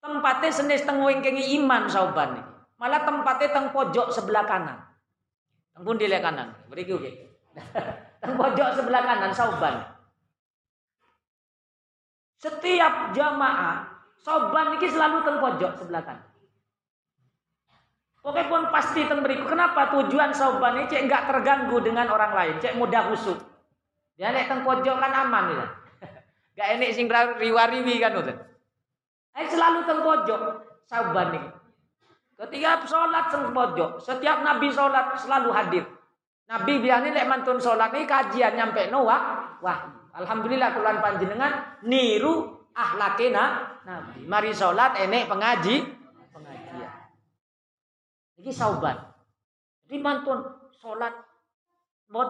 Tempatnya 0.04 0.52
senis 0.52 0.84
tengwing 0.84 1.24
iman 1.56 1.88
Sauban 1.88 2.36
niki. 2.36 2.57
Malah 2.78 3.02
tempatnya 3.04 3.50
teng 3.50 3.74
pojok 3.74 4.14
sebelah 4.14 4.46
kanan. 4.46 4.78
Teng 5.74 5.98
di 5.98 6.06
kanan. 6.10 6.54
Beriki 6.70 6.94
oke. 6.94 7.12
teng 8.22 8.34
pojok 8.38 8.70
sebelah 8.78 9.02
kanan 9.02 9.34
sauban. 9.34 9.82
Setiap 12.38 13.18
jamaah 13.18 13.82
sauban 14.22 14.78
ini 14.78 14.88
selalu 14.94 15.26
teng 15.26 15.38
pojok 15.42 15.72
sebelah 15.82 16.06
kanan. 16.06 16.28
Oke 18.22 18.46
pun 18.46 18.70
pasti 18.70 19.10
teng 19.10 19.26
beriku. 19.26 19.50
Kenapa 19.50 19.90
tujuan 19.98 20.38
sauban 20.38 20.78
ini 20.78 20.86
cek 20.86 21.10
nggak 21.10 21.26
terganggu 21.34 21.82
dengan 21.82 22.14
orang 22.14 22.36
lain, 22.36 22.56
cek 22.62 22.78
mudah 22.78 23.10
husuk. 23.10 23.42
Dia 24.22 24.30
nek 24.30 24.50
teng 24.50 24.62
pojok 24.62 24.98
kan 25.02 25.14
aman 25.14 25.46
ya. 25.54 25.66
Gak 26.58 26.70
enek 26.74 26.90
sing 26.98 27.06
riwariwi 27.10 28.02
kan 28.02 28.18
udah. 28.18 28.38
Selalu 29.38 29.80
teng 29.86 30.02
pojok 30.02 30.42
sauban 30.90 31.38
ini. 31.38 31.57
Ketika 32.38 32.86
sholat 32.86 33.34
seng 33.34 33.50
pojok, 33.50 33.98
setiap 33.98 34.46
Nabi 34.46 34.70
sholat 34.70 35.18
selalu 35.18 35.50
hadir. 35.50 35.84
Nabi 36.46 36.80
biasanya 36.86 37.18
lek 37.18 37.28
mantun 37.28 37.58
sholat 37.58 37.90
ini 37.98 38.06
kajian 38.06 38.54
nyampe 38.54 38.94
Noah. 38.94 39.58
Wah, 39.58 39.80
alhamdulillah 40.14 40.70
kulan 40.78 41.02
panjenengan 41.02 41.82
niru 41.82 42.62
ahlakena 42.78 43.76
Nabi. 43.84 44.30
Mari 44.30 44.54
sholat 44.54 45.02
enek 45.02 45.26
pengaji, 45.26 45.82
pengajian. 46.30 46.94
Ini 48.38 48.52
sauban. 48.54 48.96
Jadi 49.90 49.98
mantun 49.98 50.46
sholat 50.78 51.18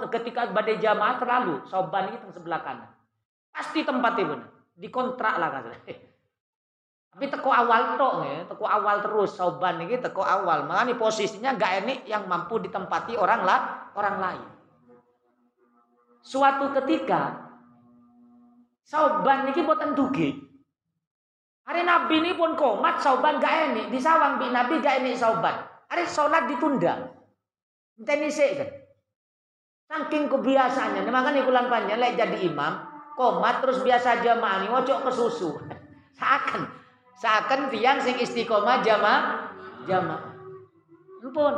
ketika 0.08 0.50
badai 0.56 0.80
jamaah 0.80 1.20
terlalu 1.20 1.68
sauban 1.68 2.16
teng 2.16 2.32
sebelah 2.32 2.64
kanan. 2.64 2.90
Pasti 3.52 3.84
tempatnya 3.84 4.24
benar. 4.24 4.50
Dikontrak 4.78 5.36
lah 5.36 5.50
katanya. 5.52 5.82
Tapi 7.18 7.34
teko 7.34 7.50
awal 7.50 7.98
tok 7.98 8.30
ya, 8.30 8.46
teko 8.46 8.62
awal 8.70 9.02
terus 9.02 9.34
sauban 9.34 9.82
ini 9.82 9.98
teko 9.98 10.22
awal. 10.22 10.70
Makanya 10.70 11.02
posisinya 11.02 11.58
gak 11.58 11.82
enik 11.82 12.00
yang 12.06 12.30
mampu 12.30 12.62
ditempati 12.62 13.18
orang 13.18 13.42
lah, 13.42 13.90
orang 13.98 14.16
lain. 14.22 14.46
Suatu 16.22 16.70
ketika 16.78 17.42
sauban 18.86 19.50
ini 19.50 19.66
boten 19.66 19.98
dugi. 19.98 20.30
Hari 21.66 21.82
Nabi 21.90 22.22
ini 22.22 22.38
pun 22.38 22.54
komat 22.54 23.02
sauban 23.02 23.42
gak 23.42 23.74
enik. 23.74 23.90
Di 23.90 23.98
sawang 23.98 24.38
bi 24.38 24.54
Nabi 24.54 24.78
gak 24.78 25.02
enik 25.02 25.18
sauban. 25.18 25.58
Hari 25.90 26.06
sholat 26.06 26.46
ditunda. 26.54 27.18
Enteni 27.98 28.30
sih 28.30 28.62
kan. 28.62 28.70
Saking 29.90 30.30
kebiasaannya. 30.30 31.02
Makanya 31.10 31.50
kulan 31.50 31.66
panjang 31.66 31.98
lek 31.98 32.14
jadi 32.14 32.46
imam. 32.46 32.78
Komat 33.18 33.66
terus 33.66 33.82
biasa 33.82 34.22
jamaah 34.22 34.62
ini. 34.62 34.68
Wocok 34.70 35.10
ke 35.10 35.12
susu. 35.18 35.58
Seakan. 36.22 36.86
Seakan 37.18 37.74
tiang 37.74 37.98
sing 37.98 38.22
istiqomah 38.22 38.86
jamaah. 38.86 39.50
Jamaah. 39.90 40.24
Ampun. 41.26 41.56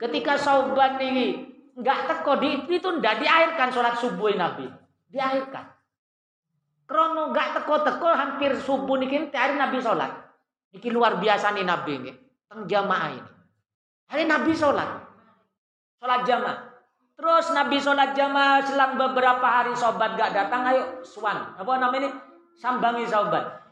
Ketika 0.00 0.40
sauban 0.40 0.96
ini 1.02 1.44
nggak 1.76 2.08
teko 2.08 2.40
di 2.40 2.64
itu 2.66 2.88
ndak 2.88 3.20
diairkan 3.20 3.68
sholat 3.68 4.00
subuh 4.00 4.32
Nabi. 4.32 4.66
Diairkan. 5.12 5.78
Krono 6.88 7.36
gak 7.36 7.52
teko-teko 7.60 8.08
hampir 8.16 8.56
subuh 8.56 8.96
niki 8.96 9.28
hari 9.28 9.60
Nabi 9.60 9.76
sholat. 9.76 10.08
Niki 10.72 10.88
luar 10.88 11.20
biasa 11.20 11.52
nih 11.52 11.68
Nabi 11.68 11.92
ini. 12.00 12.12
Teng 12.48 12.64
jamaah 12.64 13.12
ini. 13.12 13.32
Hari 14.08 14.24
Nabi 14.24 14.56
sholat. 14.56 14.88
Sholat 16.00 16.24
jamaah. 16.24 16.58
Terus 17.12 17.52
Nabi 17.52 17.76
sholat 17.76 18.16
jamaah 18.16 18.64
selang 18.64 18.96
beberapa 18.96 19.44
hari 19.44 19.76
sobat 19.76 20.16
gak 20.16 20.32
datang. 20.32 20.64
Ayo 20.64 21.04
swan. 21.04 21.52
Apa 21.60 21.76
namanya 21.76 22.08
ini? 22.08 22.10
Sambangi 22.56 23.04
sobat. 23.04 23.67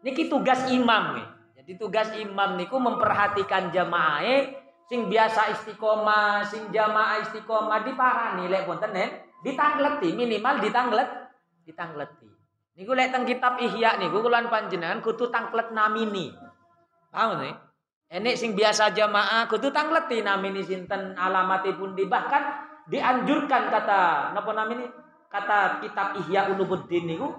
Niki 0.00 0.32
tugas 0.32 0.64
imam 0.72 1.20
nih. 1.20 1.26
Jadi 1.60 1.72
tugas 1.76 2.08
imam 2.16 2.56
niku 2.56 2.80
memperhatikan 2.80 3.68
jamaah 3.68 4.24
sing 4.90 5.06
biasa 5.06 5.54
istiqomah, 5.54 6.42
sing 6.42 6.72
jamaah 6.72 7.22
istiqomah 7.22 7.84
diparani 7.86 8.50
lek 8.50 8.66
wonten 8.66 8.96
ditangleti 9.44 10.16
minimal 10.16 10.58
ditanglet 10.58 11.08
ditangleti. 11.62 12.26
Niku 12.74 12.96
lek 12.96 13.12
teng 13.12 13.28
kitab 13.28 13.60
Ihya 13.60 14.00
niku 14.00 14.24
kula 14.24 14.40
panjenengan 14.48 15.04
kudu 15.04 15.28
tangklet 15.28 15.70
namini. 15.70 16.32
Paham 17.12 17.44
nih? 17.44 17.54
Enek 18.10 18.34
sing 18.34 18.58
biasa 18.58 18.90
jamaah 18.90 19.46
kudu 19.46 19.70
tangleti 19.70 20.24
namini 20.24 20.64
sinten 20.64 21.14
alamatipun 21.14 21.94
di 21.94 22.08
bahkan 22.10 22.66
dianjurkan 22.90 23.70
kata 23.70 24.32
napa 24.34 24.50
namini 24.50 24.88
kata 25.30 25.78
kitab 25.84 26.18
Ihya 26.18 26.50
Ulumuddin 26.50 27.06
niku 27.06 27.30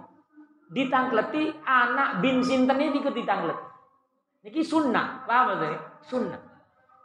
ditangkleti 0.71 1.51
anak 1.67 2.23
bin 2.23 2.39
sinten 2.39 2.79
ini 2.79 3.03
ikut 3.03 3.11
ditangleti. 3.11 3.63
Niki 4.41 4.65
sunnah, 4.65 5.27
paham 5.27 5.61
nih? 5.61 5.77
Sunnah. 6.01 6.41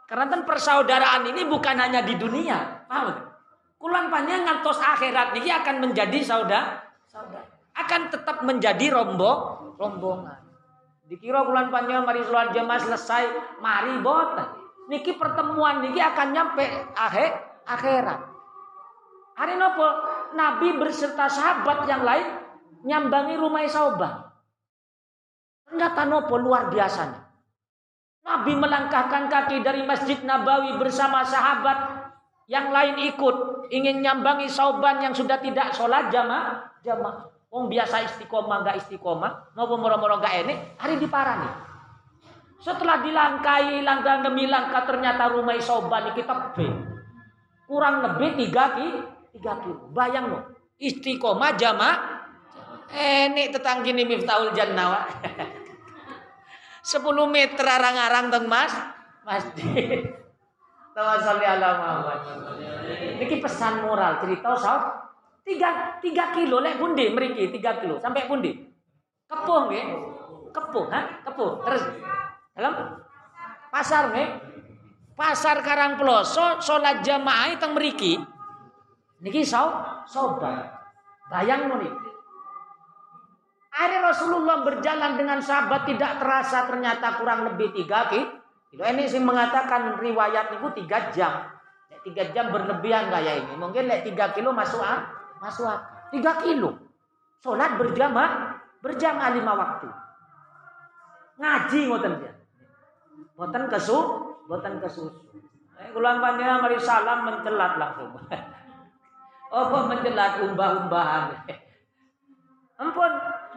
Karena 0.07 0.25
kan 0.31 0.41
persaudaraan 0.47 1.27
ini 1.29 1.45
bukan 1.45 1.75
hanya 1.77 2.01
di 2.01 2.15
dunia, 2.17 2.87
paham 2.87 3.13
nih? 3.13 3.25
Kulan 3.77 4.09
panjang 4.09 4.41
ngantos 4.41 4.81
akhirat 4.81 5.37
niki 5.37 5.53
akan 5.53 5.85
menjadi 5.85 6.17
saudara 6.25 6.81
saudara 7.05 7.45
akan 7.77 8.01
tetap 8.09 8.41
menjadi 8.41 8.89
rombong 8.89 9.77
rombongan. 9.77 10.41
Dikira 11.07 11.45
bulan 11.45 11.69
panjang 11.69 12.03
mari 12.03 12.19
sholat 12.25 12.51
jamaah 12.51 12.81
selesai, 12.81 13.23
mari 13.61 14.01
boten. 14.01 14.49
Niki 14.89 15.15
pertemuan 15.15 15.85
niki 15.85 16.01
akan 16.01 16.27
nyampe 16.33 16.65
akhir 16.97 17.31
akhirat. 17.63 18.19
Hari 19.37 19.53
nopo 19.55 19.87
Nabi 20.33 20.81
berserta 20.81 21.29
sahabat 21.29 21.85
yang 21.85 22.01
lain 22.01 22.36
nyambangi 22.85 23.35
rumah 23.39 23.65
Saubah. 23.65 24.13
Ternyata 25.67 26.01
nopo 26.05 26.37
luar 26.37 26.69
biasanya. 26.71 27.27
Nabi 28.27 28.53
melangkahkan 28.59 29.31
kaki 29.31 29.63
dari 29.63 29.87
Masjid 29.87 30.19
Nabawi 30.19 30.75
bersama 30.75 31.23
sahabat 31.23 32.11
yang 32.51 32.71
lain 32.75 33.07
ikut 33.07 33.67
ingin 33.71 34.03
nyambangi 34.03 34.51
sauban 34.51 34.99
yang 35.03 35.15
sudah 35.15 35.39
tidak 35.39 35.71
sholat 35.75 36.11
jamaah 36.11 36.63
jamaah 36.83 37.27
Wong 37.47 37.71
biasa 37.71 38.03
istiqomah 38.03 38.59
gak 38.67 38.77
istiqomah, 38.83 39.55
nopo 39.55 39.79
moro-moro 39.79 40.19
gak 40.19 40.43
enek, 40.43 40.75
hari 40.83 40.99
diparani. 40.99 41.47
Setelah 42.59 42.99
dilangkai 42.99 43.87
langkah 43.87 44.19
demi 44.19 44.51
langkah 44.51 44.83
ternyata 44.83 45.31
rumah 45.31 45.55
soban 45.63 46.11
kita 46.11 46.51
B. 46.51 46.67
Kurang 47.63 48.03
lebih 48.03 48.35
tiga 48.35 48.75
ki, 48.75 48.87
tiga 49.39 49.63
kilo. 49.63 49.87
Bayang 49.95 50.27
no, 50.27 50.39
istiqomah 50.75 51.55
jama, 51.55 52.16
enek 52.91 53.55
tetanggi 53.55 53.91
ini 53.91 54.03
miftahul 54.07 54.51
jannah. 54.55 55.07
10 56.87 57.03
meter 57.27 57.65
arang-arang 57.67 58.31
teng 58.31 58.47
mas, 58.47 58.71
masjid. 59.27 60.07
Tawassalli 60.95 61.45
ala 61.45 61.69
Muhammad. 61.77 62.19
Niki 63.19 63.43
pesan 63.43 63.85
moral 63.85 64.23
cerita 64.23 64.55
sob 64.55 64.81
Tiga, 65.47 65.95
tiga 66.03 66.35
kilo 66.35 66.59
lek 66.59 66.75
pundi 66.75 67.07
meriki 67.07 67.47
tiga 67.47 67.79
kilo 67.79 67.95
sampai 68.03 68.27
pundi? 68.27 68.51
Kepuh 69.31 69.71
nggih. 69.71 69.85
Kepuh, 70.51 70.85
ha? 70.91 71.23
Kepuh. 71.23 71.63
Terus 71.63 71.83
dalam 72.51 72.99
pasar 73.71 74.11
nggih. 74.11 74.27
Pasar 75.15 75.63
Karang 75.63 75.95
Ploso 75.95 76.59
salat 76.59 76.99
jamaah 76.99 77.55
teng 77.55 77.79
meriki. 77.79 78.19
Niki 79.23 79.47
sau 79.47 79.71
sobat. 80.03 80.67
Bayang 81.31 81.71
nih. 81.79 82.06
Hari 83.77 83.97
Rasulullah 84.01 84.65
berjalan 84.65 85.21
dengan 85.21 85.37
sahabat 85.37 85.85
tidak 85.85 86.17
terasa 86.17 86.65
ternyata 86.65 87.21
kurang 87.21 87.45
lebih 87.53 87.77
tiga 87.77 88.09
kilo. 88.09 88.41
Ini 88.73 89.05
sih 89.05 89.21
mengatakan 89.21 90.01
riwayat 90.01 90.57
itu 90.57 90.67
tiga 90.81 91.13
jam. 91.13 91.45
Tiga 92.01 92.25
jam 92.33 92.49
berlebihan 92.49 93.13
kayak 93.13 93.45
ini. 93.45 93.53
Mungkin 93.53 93.85
lek 93.85 94.01
tiga 94.01 94.33
kilo 94.33 94.49
masuk 94.49 94.81
ah 94.81 95.05
masuk 95.37 95.69
tiga 96.09 96.41
kilo. 96.41 96.73
Sholat 97.45 97.77
berjamaah, 97.77 98.57
berjamaah 98.81 99.29
lima 99.37 99.53
waktu. 99.53 99.87
Ngaji 101.37 101.79
ngoten 101.85 102.13
dia. 102.17 102.33
Boten 103.37 103.69
kesu, 103.69 103.97
boten 104.49 104.81
kesusu. 104.81 105.21
Eh, 105.77 105.93
ulang 105.93 106.17
panjang 106.17 106.57
mari 106.57 106.81
salam 106.81 107.29
mencelat 107.29 107.77
langsung. 107.77 108.09
oh, 109.53 109.85
mencelat 109.85 110.41
umbah-umbahan. 110.41 111.45
Ampun, 112.81 113.11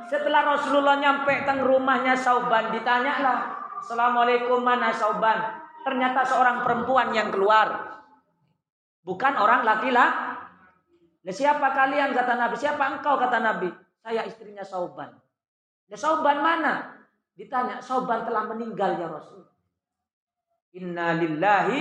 setelah 0.08 0.56
Rasulullah 0.56 0.96
nyampe 0.96 1.44
teng 1.44 1.66
rumahnya 1.66 2.16
Sauban 2.16 2.72
ditanyalah, 2.72 3.68
"Assalamualaikum 3.82 4.62
mana 4.62 4.94
Sauban?" 4.94 5.60
Ternyata 5.80 6.24
seorang 6.24 6.62
perempuan 6.64 7.12
yang 7.16 7.32
keluar. 7.32 7.98
Bukan 9.00 9.32
orang 9.40 9.64
laki-laki 9.64 10.30
Nah, 11.20 11.34
siapa 11.36 11.76
kalian 11.76 12.16
kata 12.16 12.32
Nabi? 12.32 12.56
Siapa 12.56 12.84
engkau 12.96 13.20
kata 13.20 13.38
Nabi? 13.44 13.68
Saya 14.00 14.24
istrinya 14.24 14.64
Sauban. 14.64 15.12
Nah, 15.92 15.98
Sauban 15.98 16.40
mana? 16.40 16.96
Ditanya, 17.36 17.84
Sauban 17.84 18.24
telah 18.24 18.48
meninggal 18.48 18.96
ya 18.96 19.08
Rasul. 19.08 19.44
Inna 20.80 21.12
lillahi 21.18 21.80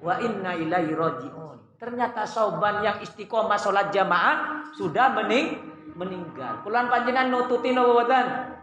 wa 0.00 0.14
inna 0.24 0.56
ilaihi 0.56 0.96
rajiun. 0.96 1.76
Ternyata 1.76 2.24
Sauban 2.24 2.80
yang 2.80 2.96
istiqomah 3.02 3.58
sholat 3.60 3.92
jamaah 3.92 4.64
sudah 4.72 5.12
mening 5.20 5.71
meninggal. 5.96 6.64
Kulan 6.64 6.88
panjenengan 6.88 7.28
nututi 7.32 7.72
nobatan. 7.72 8.56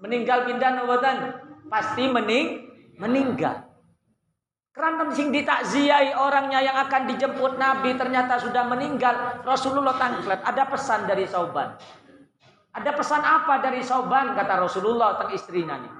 Meninggal 0.00 0.48
pindah 0.48 0.70
nobatan. 0.78 1.16
Pasti 1.68 2.08
mening 2.08 2.68
meninggal. 2.96 3.68
Kerana 4.72 5.10
sing 5.10 5.34
ditakziai 5.34 6.14
orangnya 6.14 6.62
yang 6.62 6.78
akan 6.86 7.10
dijemput 7.10 7.58
Nabi 7.58 7.98
ternyata 7.98 8.38
sudah 8.38 8.62
meninggal. 8.70 9.42
Rasulullah 9.42 9.98
tangklet. 9.98 10.38
Ada 10.46 10.70
pesan 10.70 11.10
dari 11.10 11.26
Sauban. 11.26 11.74
Ada 12.78 12.94
pesan 12.94 13.22
apa 13.26 13.58
dari 13.58 13.82
Sauban 13.82 14.38
kata 14.38 14.54
Rasulullah 14.62 15.18
tentang 15.18 15.34
istrinya 15.34 15.76
nih. 15.82 15.92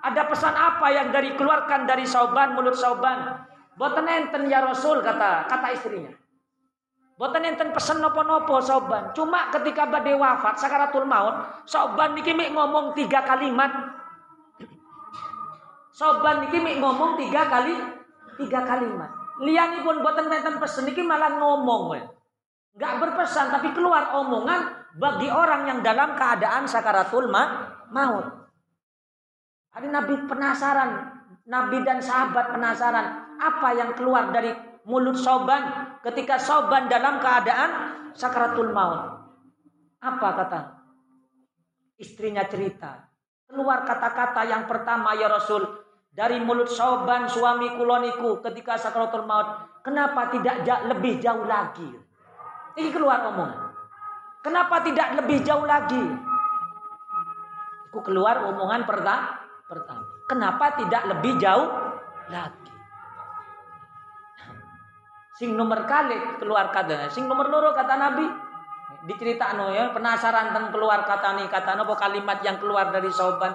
Ada 0.00 0.22
pesan 0.30 0.54
apa 0.54 0.86
yang 0.94 1.10
dari 1.10 1.34
keluarkan 1.34 1.84
dari 1.84 2.06
Sauban 2.06 2.54
mulut 2.54 2.78
Sauban? 2.78 3.42
Boten 3.74 4.06
enten 4.06 4.46
ya 4.46 4.62
Rasul 4.62 5.02
kata 5.02 5.50
kata 5.50 5.68
istrinya. 5.74 6.19
Boten 7.20 7.44
enten 7.44 7.76
pesan 7.76 8.00
nopo-nopo 8.00 8.64
Sauban. 8.64 9.12
Cuma 9.12 9.52
ketika 9.52 9.84
badai 9.84 10.16
wafat 10.16 10.56
sakaratul 10.56 11.04
maut, 11.04 11.36
Sauban 11.68 12.16
niki 12.16 12.32
ngomong 12.32 12.96
tiga 12.96 13.20
kalimat 13.28 14.00
Soban 16.00 16.48
niki 16.48 16.56
mik 16.64 16.80
ngomong 16.80 17.20
tiga 17.20 17.44
kali 17.44 17.76
tiga 18.40 18.64
kalimat. 18.64 19.12
Liani 19.44 19.84
pun 19.84 20.00
buatan 20.00 20.32
nenten 20.32 20.56
pesen 20.56 20.88
niki 20.88 21.04
malah 21.04 21.36
ngomong 21.36 21.92
we. 21.92 22.00
Enggak 22.72 23.04
berpesan 23.04 23.52
tapi 23.52 23.68
keluar 23.76 24.16
omongan 24.16 24.88
bagi 24.96 25.28
orang 25.28 25.68
yang 25.68 25.78
dalam 25.84 26.16
keadaan 26.16 26.64
sakaratul 26.64 27.28
ma 27.28 27.68
maut. 27.92 28.24
Hari 29.76 29.92
Nabi 29.92 30.24
penasaran, 30.24 30.90
Nabi 31.44 31.84
dan 31.84 32.00
sahabat 32.00 32.48
penasaran 32.48 33.36
apa 33.36 33.68
yang 33.76 33.92
keluar 33.92 34.32
dari 34.32 34.56
mulut 34.88 35.20
Soban 35.20 35.89
ketika 36.04 36.40
Soban 36.40 36.88
dalam 36.88 37.20
keadaan 37.20 37.70
sakaratul 38.16 38.72
maut. 38.72 39.20
Apa 40.00 40.28
kata? 40.32 40.60
Istrinya 42.00 42.48
cerita. 42.48 43.04
Keluar 43.44 43.84
kata-kata 43.84 44.48
yang 44.48 44.64
pertama 44.64 45.12
ya 45.18 45.28
Rasul, 45.28 45.66
dari 46.10 46.40
mulut 46.40 46.70
sauban 46.72 47.28
suami 47.28 47.76
kuloniku 47.76 48.40
ketika 48.40 48.80
sakaratul 48.80 49.28
maut. 49.28 49.68
Kenapa 49.84 50.32
tidak 50.32 50.64
lebih 50.88 51.20
jauh 51.20 51.44
lagi? 51.44 51.88
Ini 52.76 52.88
keluar 52.94 53.28
omongan. 53.32 53.72
Kenapa 54.40 54.80
tidak 54.80 55.20
lebih 55.20 55.44
jauh 55.44 55.66
lagi? 55.68 56.00
Aku 57.90 58.00
keluar 58.06 58.48
omongan 58.48 58.86
pertama. 58.86 59.36
Kenapa 60.30 60.78
tidak 60.78 61.02
lebih 61.10 61.36
jauh 61.42 61.68
lagi? 62.30 62.79
Sing 65.40 65.56
nomor 65.56 65.88
kali 65.88 66.36
keluar 66.36 66.68
kata, 66.68 67.08
sing 67.08 67.24
nomor 67.24 67.48
loro 67.48 67.72
kata 67.72 67.96
Nabi. 67.96 68.28
Diceritakan 69.08 69.72
ya, 69.72 69.88
penasaran 69.88 70.52
tentang 70.52 70.68
keluar 70.68 71.00
kata 71.08 71.40
nih 71.40 71.48
kata 71.48 71.80
nopo 71.80 71.96
kalimat 71.96 72.44
yang 72.44 72.60
keluar 72.60 72.92
dari 72.92 73.08
soban. 73.08 73.48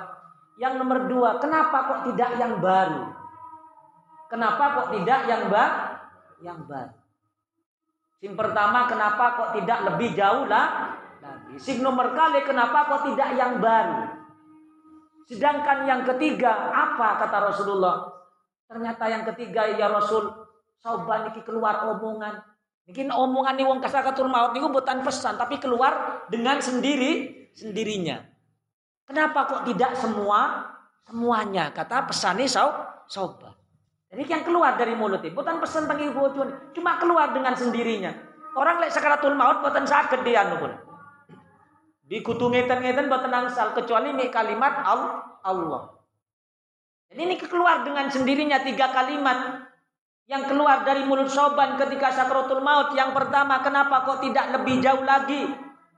Yang 0.57 0.81
nomor 0.81 1.05
dua, 1.05 1.37
kenapa 1.37 1.85
kok 1.85 2.09
tidak 2.09 2.41
yang 2.41 2.57
baru? 2.57 3.13
Kenapa 4.25 4.63
kok 4.81 4.87
tidak 4.97 5.29
yang 5.29 5.45
ba 5.53 5.65
yang 6.41 6.65
baru? 6.65 6.97
Sing 8.17 8.33
pertama, 8.33 8.89
kenapa 8.89 9.37
kok 9.37 9.49
tidak 9.53 9.85
lebih 9.85 10.17
jauh 10.17 10.49
lah 10.49 10.97
lagi? 11.21 11.61
Sing 11.61 11.85
nomor 11.85 12.17
kali, 12.17 12.41
kenapa 12.41 12.89
kok 12.89 13.13
tidak 13.13 13.29
yang 13.37 13.61
baru? 13.61 14.09
Sedangkan 15.29 15.85
yang 15.85 16.01
ketiga, 16.01 16.73
apa 16.73 17.21
kata 17.21 17.53
Rasulullah? 17.53 18.09
Ternyata 18.65 19.05
yang 19.05 19.21
ketiga 19.29 19.69
ya 19.69 19.85
Rasul, 19.93 20.44
sauban 20.85 21.33
iki 21.33 21.41
keluar 21.41 21.89
omongan. 21.97 22.45
Mungkin 22.85 23.09
omongan 23.09 23.57
nih 23.57 23.65
wong 23.65 23.81
kasakatul 23.81 24.29
maut 24.29 24.53
niku 24.53 24.69
bukan 24.69 25.01
pesan 25.01 25.41
tapi 25.41 25.57
keluar 25.57 26.21
dengan 26.29 26.61
sendiri 26.61 27.49
sendirinya. 27.57 28.21
Kenapa 29.09 29.49
kok 29.49 29.65
tidak 29.65 29.97
semua 29.97 30.69
semuanya 31.09 31.73
kata 31.73 32.05
pesani 32.05 32.45
sau 32.45 32.69
sauban. 33.09 33.57
Jadi 34.13 34.29
yang 34.29 34.45
keluar 34.45 34.77
dari 34.77 34.93
mulut 34.93 35.25
itu 35.25 35.33
bukan 35.33 35.57
pesan 35.57 35.89
panggil 35.89 36.13
cuma 36.77 37.01
keluar 37.01 37.33
dengan 37.33 37.57
sendirinya. 37.57 38.13
Orang 38.53 38.77
lek 38.77 38.93
sakaratul 38.93 39.33
maut 39.33 39.65
bukan 39.65 39.89
sakit 39.89 40.21
dia 40.21 40.45
nukun. 40.45 40.71
Di 42.05 42.21
kutu 42.21 42.53
ngeten-ngeten 42.53 43.09
boten 43.09 43.33
angsal 43.33 43.73
kecuali 43.73 44.13
nih 44.13 44.29
kalimat 44.29 44.85
Allah. 44.85 45.97
Jadi 47.09 47.21
ini 47.25 47.35
keluar 47.41 47.81
dengan 47.81 48.05
sendirinya 48.13 48.61
tiga 48.61 48.93
kalimat 48.93 49.64
yang 50.25 50.49
keluar 50.49 50.81
dari 50.81 51.05
mulut 51.05 51.29
soban 51.29 51.77
ketika 51.77 52.09
sakaratul 52.09 52.61
maut. 52.65 52.93
Yang 52.97 53.13
pertama, 53.13 53.61
kenapa 53.61 54.05
kok 54.05 54.25
tidak 54.25 54.49
lebih 54.57 54.81
jauh 54.81 55.05
lagi? 55.05 55.45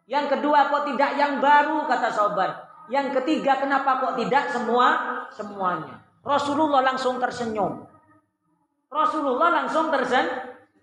Yang 0.08 0.38
kedua, 0.40 0.68
kok 0.72 0.84
tidak 0.88 1.12
yang 1.16 1.40
baru 1.40 1.88
kata 1.88 2.10
soban. 2.12 2.52
Yang 2.88 3.20
ketiga, 3.22 3.60
kenapa 3.60 4.00
kok 4.00 4.14
tidak 4.20 4.52
semua 4.52 4.88
semuanya? 5.36 6.04
Rasulullah 6.24 6.84
langsung 6.84 7.20
tersenyum. 7.20 7.88
Rasulullah 8.88 9.64
langsung 9.64 9.92
tersen 9.92 10.28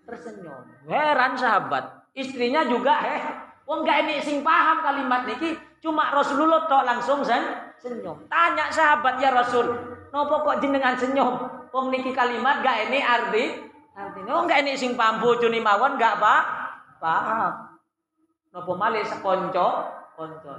tersenyum. 0.05 0.61
Heran 0.85 1.33
sahabat. 1.37 2.13
Istrinya 2.13 2.65
juga 2.69 3.01
eh 3.01 3.21
Wong 3.65 3.81
gak 3.81 4.05
ini 4.05 4.21
sing 4.21 4.45
paham 4.45 4.85
kalimat 4.85 5.25
niki, 5.25 5.57
cuma 5.81 6.13
Rasulullah 6.13 6.69
tok 6.69 6.85
langsung 6.85 7.25
sen 7.25 7.41
senyum. 7.81 8.29
Tanya 8.29 8.69
sahabat 8.69 9.17
ya 9.17 9.33
Rasul, 9.33 9.65
nopo 10.13 10.45
kok 10.45 10.61
jenengan 10.61 10.93
senyum? 10.93 11.64
Wong 11.75 11.91
niki 11.91 12.15
kalimat 12.15 12.63
gak 12.63 12.87
ini 12.87 13.03
arti 13.03 13.45
artinya 13.91 14.39
wong 14.39 14.47
gak 14.47 14.63
ini 14.63 14.79
sing 14.79 14.95
paham 14.95 15.19
bojone 15.19 15.59
mawon 15.59 15.99
gak 15.99 16.23
apa? 16.23 16.35
Paham. 17.03 17.53
Nopo 18.55 18.79
malih 18.79 19.03
sekonco 19.03 19.83
konco. 20.15 20.55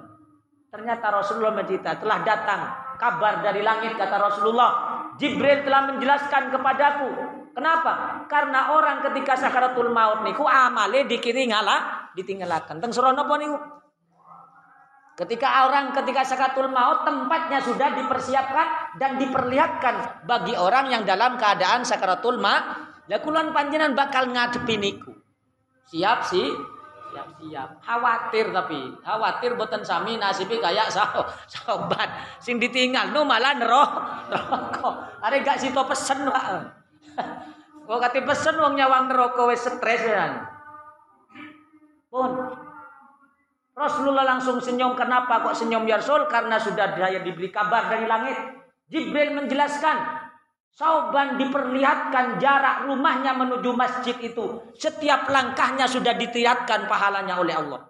Ternyata 0.68 1.08
Rasulullah 1.08 1.56
mencerita 1.56 1.96
telah 1.96 2.20
datang 2.20 2.60
kabar 3.00 3.40
dari 3.40 3.64
langit 3.64 3.96
kata 3.96 4.12
Rasulullah. 4.20 4.70
Jibril 5.16 5.64
telah 5.64 5.88
menjelaskan 5.88 6.52
kepadaku. 6.52 7.08
Kenapa? 7.56 8.20
Karena 8.28 8.76
orang 8.76 9.00
ketika 9.08 9.40
sakaratul 9.40 9.88
maut 9.88 10.20
niku 10.20 10.44
amale 10.44 11.08
dikiri 11.08 11.48
ngalah 11.48 12.12
ditinggalkan. 12.12 12.76
Teng 12.76 12.92
surah 12.92 13.16
napa 13.16 13.40
niku? 13.40 13.56
Ketika 15.16 15.64
orang 15.64 15.96
ketika 15.96 16.28
sakatul 16.28 16.68
maut 16.68 17.08
tempatnya 17.08 17.64
sudah 17.64 17.96
dipersiapkan 17.96 19.00
dan 19.00 19.16
diperlihatkan 19.16 20.28
bagi 20.28 20.52
orang 20.52 20.92
yang 20.92 21.02
dalam 21.08 21.40
keadaan 21.40 21.88
sakaratul 21.88 22.36
maut. 22.36 22.84
Lah 23.06 23.22
kulon 23.22 23.54
panjenengan 23.54 23.94
bakal 23.96 24.28
ngadepi 24.28 24.76
niku. 24.76 25.14
Siap 25.86 26.26
sih, 26.26 26.50
siap-siap. 27.14 27.78
Khawatir 27.78 28.50
tapi, 28.50 28.98
khawatir 28.98 29.54
boten 29.54 29.86
sami 29.86 30.18
nasibi 30.18 30.58
kayak 30.58 30.90
sah 30.90 31.14
sobat 31.46 32.10
sing 32.42 32.58
ditinggal 32.58 33.14
no 33.14 33.22
malah. 33.22 33.54
Neraka. 33.56 34.90
Are 35.22 35.38
gak 35.40 35.62
sito 35.62 35.86
pesen, 35.86 36.26
Pak. 36.26 36.44
Kok 37.86 37.98
kate 38.02 38.20
pesen 38.26 38.58
wong 38.58 38.74
nyawang 38.74 39.06
neraka 39.06 39.46
wis 39.46 39.62
stres 39.62 40.02
ya 40.02 40.56
pun. 42.16 42.32
Rasulullah 43.76 44.24
langsung 44.24 44.56
senyum. 44.56 44.96
Kenapa 44.96 45.44
kok 45.44 45.52
senyum 45.52 45.84
ya 45.84 46.00
Rasul? 46.00 46.24
Karena 46.32 46.56
sudah 46.56 46.96
dia 46.96 47.20
diberi 47.20 47.52
kabar 47.52 47.92
dari 47.92 48.08
langit. 48.08 48.36
Jibril 48.88 49.36
menjelaskan. 49.36 50.24
Sauban 50.72 51.40
diperlihatkan 51.40 52.36
jarak 52.40 52.88
rumahnya 52.88 53.36
menuju 53.36 53.76
masjid 53.76 54.16
itu. 54.20 54.60
Setiap 54.76 55.28
langkahnya 55.28 55.88
sudah 55.88 56.16
ditiatkan 56.16 56.88
pahalanya 56.88 57.36
oleh 57.36 57.52
Allah. 57.56 57.80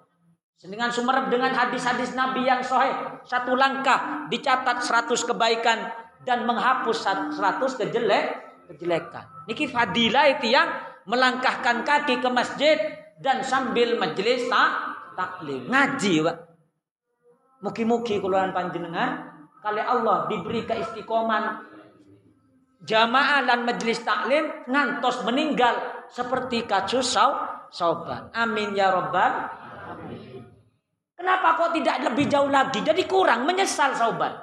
Dengan 0.59 0.90
sumerep 0.90 1.31
dengan 1.31 1.55
hadis-hadis 1.55 2.14
Nabi 2.18 2.46
yang 2.46 2.62
sahih. 2.62 3.22
Satu 3.22 3.55
langkah 3.55 4.27
dicatat 4.31 4.83
100 4.83 5.14
kebaikan 5.22 5.79
dan 6.27 6.46
menghapus 6.46 7.07
100 7.38 7.79
kejelek, 7.79 8.25
kejelekan. 8.70 9.46
Niki 9.46 9.70
fadilah 9.70 10.35
itu 10.35 10.51
yang 10.51 10.66
melangkahkan 11.07 11.87
kaki 11.87 12.18
ke 12.18 12.29
masjid 12.31 12.79
dan 13.18 13.42
sambil 13.46 13.99
majelis 13.99 14.46
tak 14.51 14.86
taklim 15.16 15.66
ngaji 15.66 16.14
pak. 16.22 16.37
Mugi-mugi 17.64 18.20
keluaran 18.20 18.52
panjenengan 18.52 19.33
kali 19.64 19.81
Allah 19.81 20.29
diberi 20.29 20.68
keistiqoman 20.68 21.64
jamaah 22.85 23.42
dan 23.48 23.64
majelis 23.64 24.05
taklim 24.05 24.46
ngantos 24.68 25.24
meninggal 25.24 26.05
seperti 26.12 26.68
kasus 26.68 27.16
sau 27.16 27.35
sauban. 27.72 28.31
Amin 28.37 28.76
ya 28.76 28.92
robbal 28.92 29.50
kenapa 31.16 31.59
kok 31.59 31.74
tidak 31.74 31.96
lebih 32.12 32.29
jauh 32.29 32.52
lagi? 32.52 32.85
Jadi 32.85 33.02
kurang 33.09 33.48
menyesal 33.48 33.96
sauban. 33.96 34.37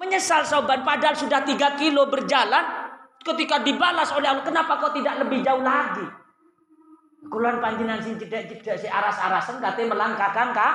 Menyesal 0.00 0.48
sauban 0.48 0.82
padahal 0.82 1.14
sudah 1.14 1.44
tiga 1.44 1.76
kilo 1.76 2.08
berjalan 2.08 2.88
ketika 3.22 3.60
dibalas 3.60 4.10
oleh 4.16 4.30
Allah 4.32 4.46
kenapa 4.46 4.80
kok 4.80 4.96
tidak 4.96 5.20
lebih 5.26 5.44
jauh 5.44 5.60
lagi 5.60 6.06
Kulon 7.26 7.58
panjinan 7.58 7.98
sing 7.98 8.14
jedak-jedak 8.14 8.78
si 8.78 8.86
aras-arasan 8.86 9.58
kate 9.58 9.90
melangkahkan 9.90 10.54
kak. 10.54 10.74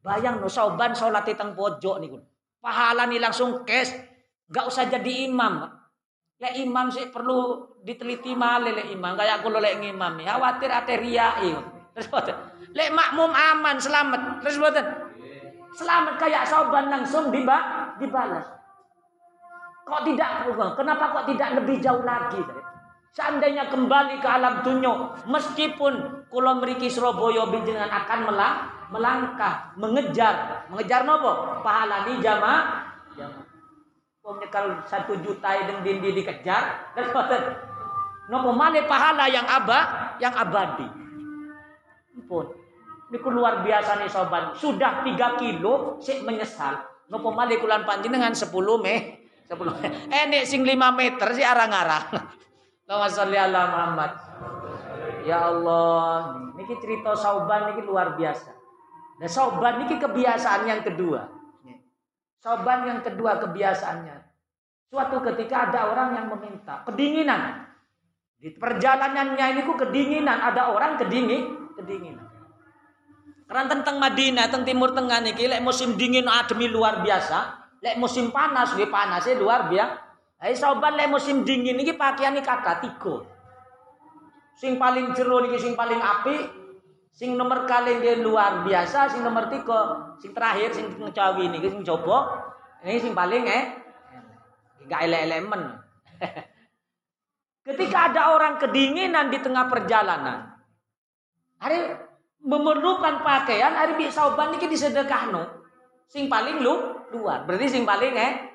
Bayang 0.00 0.40
no 0.40 0.48
sauban 0.48 0.96
salat 0.96 1.28
teng 1.28 1.52
pojok 1.52 2.00
niku. 2.00 2.16
Pahala 2.64 3.04
nih 3.04 3.20
langsung 3.20 3.68
cash. 3.68 3.92
Enggak 4.48 4.64
usah 4.72 4.88
jadi 4.88 5.28
imam. 5.28 5.68
Ya 6.40 6.56
imam 6.56 6.88
sih 6.88 7.12
perlu 7.12 7.72
diteliti 7.84 8.32
male 8.32 8.72
le 8.72 8.84
imam. 8.92 9.12
Kayak 9.16 9.44
aku 9.44 9.52
lek 9.52 9.80
ngimam. 9.84 10.24
Khawatir 10.24 10.72
ate 10.72 10.96
riai. 10.96 11.52
Terus. 11.92 12.08
Lek 12.72 12.90
makmum 12.96 13.32
aman 13.32 13.76
selamat. 13.76 14.40
Terus 14.40 14.56
boten. 14.56 14.86
Selamat 15.76 16.16
kayak 16.16 16.48
sauban 16.48 16.88
langsung 16.88 17.28
diba 17.28 17.92
dibalas. 18.00 18.46
Kok 19.84 20.00
tidak? 20.08 20.48
Kenapa 20.80 21.04
kok 21.12 21.26
tidak 21.28 21.60
lebih 21.60 21.76
jauh 21.84 22.00
lagi? 22.00 22.40
Seandainya 23.14 23.70
kembali 23.70 24.18
ke 24.18 24.26
alam 24.26 24.66
dunia, 24.66 25.14
meskipun 25.30 26.26
kulo 26.26 26.58
meriki 26.58 26.90
Surabaya 26.90 27.46
binjengan 27.46 27.86
akan 27.86 28.26
melang, 28.26 28.56
melangkah, 28.90 29.70
mengejar, 29.78 30.66
mengejar 30.66 31.06
nopo? 31.06 31.62
Pahala 31.62 32.02
di 32.10 32.18
jamaah. 32.18 32.90
Jamaah. 33.14 33.46
kalau 34.50 34.82
satu 34.82 35.14
juta 35.22 35.46
yang 35.54 35.86
dindi 35.86 36.10
dikejar, 36.10 36.90
nopo 38.34 38.50
mana 38.50 38.82
pahala 38.82 39.30
yang 39.30 39.46
abah, 39.46 40.18
yang 40.18 40.34
abadi. 40.34 40.90
Pun, 42.26 42.50
ini 43.14 43.18
luar 43.30 43.62
biasa 43.62 44.02
nih 44.02 44.10
sobat. 44.10 44.58
Sudah 44.58 45.06
tiga 45.06 45.38
kilo, 45.38 46.02
si 46.02 46.18
menyesal. 46.26 46.82
Nopo 47.06 47.30
male 47.30 47.62
kulan 47.62 47.86
dengan 48.02 48.34
sepuluh 48.34 48.82
meh, 48.82 49.22
sepuluh. 49.46 49.70
Eh, 50.10 50.26
nih 50.26 50.42
sing 50.42 50.66
lima 50.66 50.90
meter 50.90 51.30
si 51.30 51.46
arang-arang. 51.46 52.42
Allahumma 52.84 53.08
sholli 53.08 53.38
ala 53.40 53.60
Muhammad. 53.72 54.12
Ya 55.24 55.40
Allah, 55.40 56.36
niki 56.52 56.76
cerita 56.84 57.16
Sauban 57.16 57.72
niki 57.72 57.80
luar 57.80 58.12
biasa. 58.12 58.52
Nah, 59.16 59.28
Sauban 59.28 59.80
niki 59.80 59.96
kebiasaan 59.96 60.68
yang 60.68 60.84
kedua. 60.84 61.24
Sauban 62.44 62.84
yang 62.84 63.00
kedua 63.00 63.40
kebiasaannya. 63.40 64.20
Suatu 64.92 65.16
ketika 65.32 65.72
ada 65.72 65.88
orang 65.88 66.12
yang 66.12 66.26
meminta 66.28 66.84
kedinginan. 66.84 67.72
Di 68.36 68.52
perjalanannya 68.52 69.56
ini 69.56 69.62
kedinginan, 69.64 70.44
ada 70.44 70.68
orang 70.68 71.00
kedingin, 71.00 71.72
kedinginan. 71.80 72.28
Karena 73.48 73.64
tentang 73.64 73.96
Madinah, 73.96 74.52
tentang 74.52 74.68
Timur 74.68 74.92
Tengah 74.92 75.24
niki 75.24 75.48
lek 75.48 75.64
musim 75.64 75.96
dingin 75.96 76.28
ademi 76.28 76.68
luar 76.68 77.00
biasa, 77.00 77.64
lek 77.80 77.96
musim 77.96 78.28
panas, 78.28 78.76
nggih 78.76 78.92
panasnya 78.92 79.40
luar 79.40 79.72
biasa. 79.72 80.03
Hai 80.44 80.52
sobat 80.52 80.92
le 80.92 81.08
musim 81.08 81.40
dingin 81.40 81.80
ini 81.80 81.96
pakaian 81.96 82.36
ini 82.36 82.44
kata 82.44 82.84
tiga. 82.84 83.24
Sing 84.60 84.76
paling 84.76 85.16
jero 85.16 85.40
niki 85.40 85.56
sing 85.56 85.72
paling 85.72 85.96
api 85.96 86.64
Sing 87.14 87.38
nomor 87.38 87.62
kali 87.62 88.02
dia 88.02 88.18
luar 88.18 88.66
biasa, 88.66 89.06
sing 89.06 89.22
nomor 89.22 89.46
tiga, 89.46 90.10
sing 90.18 90.34
terakhir, 90.34 90.74
sing 90.74 90.98
cawi 91.14 91.46
ini, 91.46 91.62
sing 91.62 91.86
coba, 91.86 92.42
ini 92.82 92.98
sing 92.98 93.14
paling 93.14 93.46
eh, 93.46 93.70
gak 94.90 95.06
ele-elemen. 95.06 95.78
Ketika 97.70 98.10
ada 98.10 98.34
orang 98.34 98.58
kedinginan 98.58 99.30
di 99.30 99.38
tengah 99.38 99.70
perjalanan, 99.70 100.58
hari 101.62 101.94
memerlukan 102.42 103.22
pakaian, 103.22 103.78
hari 103.78 103.94
bisa 103.94 104.34
obat 104.34 104.50
ini 104.58 104.66
disedekahno. 104.66 105.62
Sing 106.10 106.26
paling 106.26 106.66
lu 106.66 106.98
luar, 107.14 107.46
berarti 107.46 107.78
sing 107.78 107.86
paling 107.86 108.10
eh. 108.18 108.53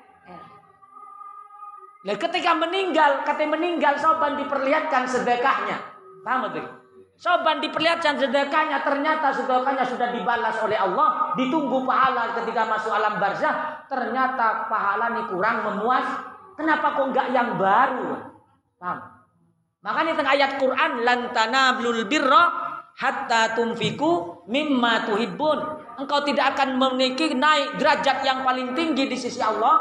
Nah, 2.00 2.16
ketika 2.16 2.56
meninggal, 2.56 3.28
kata 3.28 3.44
meninggal, 3.44 4.00
soban 4.00 4.40
diperlihatkan 4.40 5.04
sedekahnya. 5.04 5.76
Paham 6.24 6.48
betul? 6.48 6.64
Soban 7.20 7.60
diperlihatkan 7.60 8.16
sedekahnya 8.16 8.80
ternyata 8.80 9.28
sedekahnya 9.28 9.84
sudah 9.84 10.08
dibalas 10.08 10.56
oleh 10.64 10.80
Allah, 10.80 11.36
ditunggu 11.36 11.84
pahala 11.84 12.32
ketika 12.40 12.64
masuk 12.64 12.88
alam 12.96 13.20
barzah, 13.20 13.84
ternyata 13.92 14.64
pahala 14.72 15.12
ini 15.12 15.28
kurang 15.28 15.60
memuas. 15.60 16.06
Kenapa 16.56 16.96
kok 16.96 17.12
enggak 17.12 17.28
yang 17.36 17.60
baru? 17.60 18.16
Paham? 18.80 18.98
Makanya 19.80 20.12
tengah 20.16 20.32
ayat 20.36 20.52
Quran 20.60 20.92
lantana 21.04 21.76
blul 21.76 22.04
birra 22.08 22.42
hatta 22.96 23.56
tumfiku 23.56 24.44
mimma 24.48 25.08
tuhibbun. 25.08 25.60
Engkau 26.00 26.24
tidak 26.24 26.56
akan 26.56 26.80
memiliki 26.80 27.36
naik 27.36 27.76
derajat 27.76 28.24
yang 28.24 28.40
paling 28.40 28.72
tinggi 28.72 29.08
di 29.08 29.16
sisi 29.16 29.40
Allah 29.44 29.80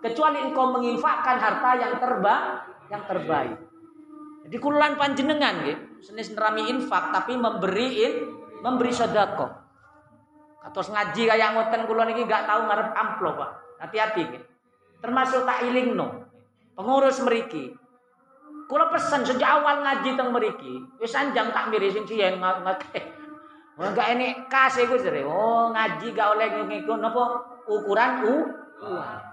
kecuali 0.00 0.38
engkau 0.40 0.72
menginfakkan 0.74 1.36
harta 1.36 1.70
yang 1.76 1.94
terbaik, 2.00 2.48
yang 2.88 3.02
terbaik. 3.04 3.56
Jadi 4.48 4.56
kulan 4.58 4.98
panjenengan 4.98 5.54
gitu 5.62 5.90
senis 6.00 6.32
nerami 6.32 6.72
infak 6.72 7.12
tapi 7.12 7.36
memberiin 7.36 8.12
memberi 8.64 8.92
sedekah. 8.92 9.52
Katos 10.60 10.92
ngaji 10.92 11.22
kayak 11.28 11.56
ngoten 11.56 11.88
kula 11.88 12.04
niki 12.04 12.28
gak 12.28 12.44
tahu 12.44 12.68
ngarep 12.68 12.88
amplop, 12.92 13.34
Pak. 13.40 13.50
Hati-hati 13.80 14.22
gitu. 14.28 14.46
Termasuk 15.00 15.48
tak 15.48 15.64
ilingno. 15.64 16.28
Pengurus 16.76 17.16
meriki. 17.24 17.72
Kula 18.68 18.92
pesan 18.92 19.24
sejak 19.24 19.48
awal 19.48 19.82
ngaji 19.82 20.14
teng 20.14 20.30
meriki, 20.30 20.78
wis 21.00 21.16
anjang 21.16 21.50
tak 21.50 21.72
miri 21.72 21.90
sing 21.90 22.04
siyen 22.06 22.38
ngake. 22.38 23.02
Oh 23.80 23.88
enggak 23.88 24.12
ini 24.14 24.46
kasih 24.52 24.84
gue 24.86 25.00
sering. 25.00 25.26
Oh 25.26 25.72
ngaji 25.72 26.12
gak 26.12 26.28
oleh 26.36 26.46
ngikut 26.68 27.00
napa 27.00 27.40
ukuran 27.64 28.12
u 28.28 28.34
uang. 28.84 29.29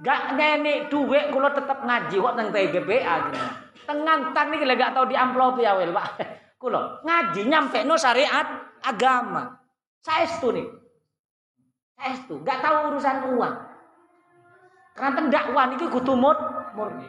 Gak 0.00 0.32
nenek 0.36 0.88
duit 0.88 1.28
kula 1.28 1.52
tetep 1.52 1.84
ngaji 1.84 2.16
kok 2.16 2.34
teng 2.36 2.48
TGPA 2.48 3.14
gitu. 3.28 3.40
Tengantan 3.84 4.46
nih 4.48 4.58
gak 4.64 4.92
tau 4.96 5.04
di 5.04 5.16
amplop 5.16 5.60
ya 5.60 5.76
wel 5.76 5.92
Pak. 5.92 6.08
Kulo 6.56 7.04
ngaji 7.04 7.44
nyampe 7.48 7.84
syariat 8.00 8.46
agama. 8.80 9.60
Saya 10.00 10.24
itu 10.24 10.48
nih. 10.56 10.66
Saya 12.00 12.16
itu 12.16 12.34
gak 12.40 12.64
tahu 12.64 12.96
urusan 12.96 13.16
uang. 13.36 13.56
Karena 14.96 15.20
dakwah 15.28 15.64
niki 15.68 15.86
kudu 15.88 16.16
murni. 16.16 17.08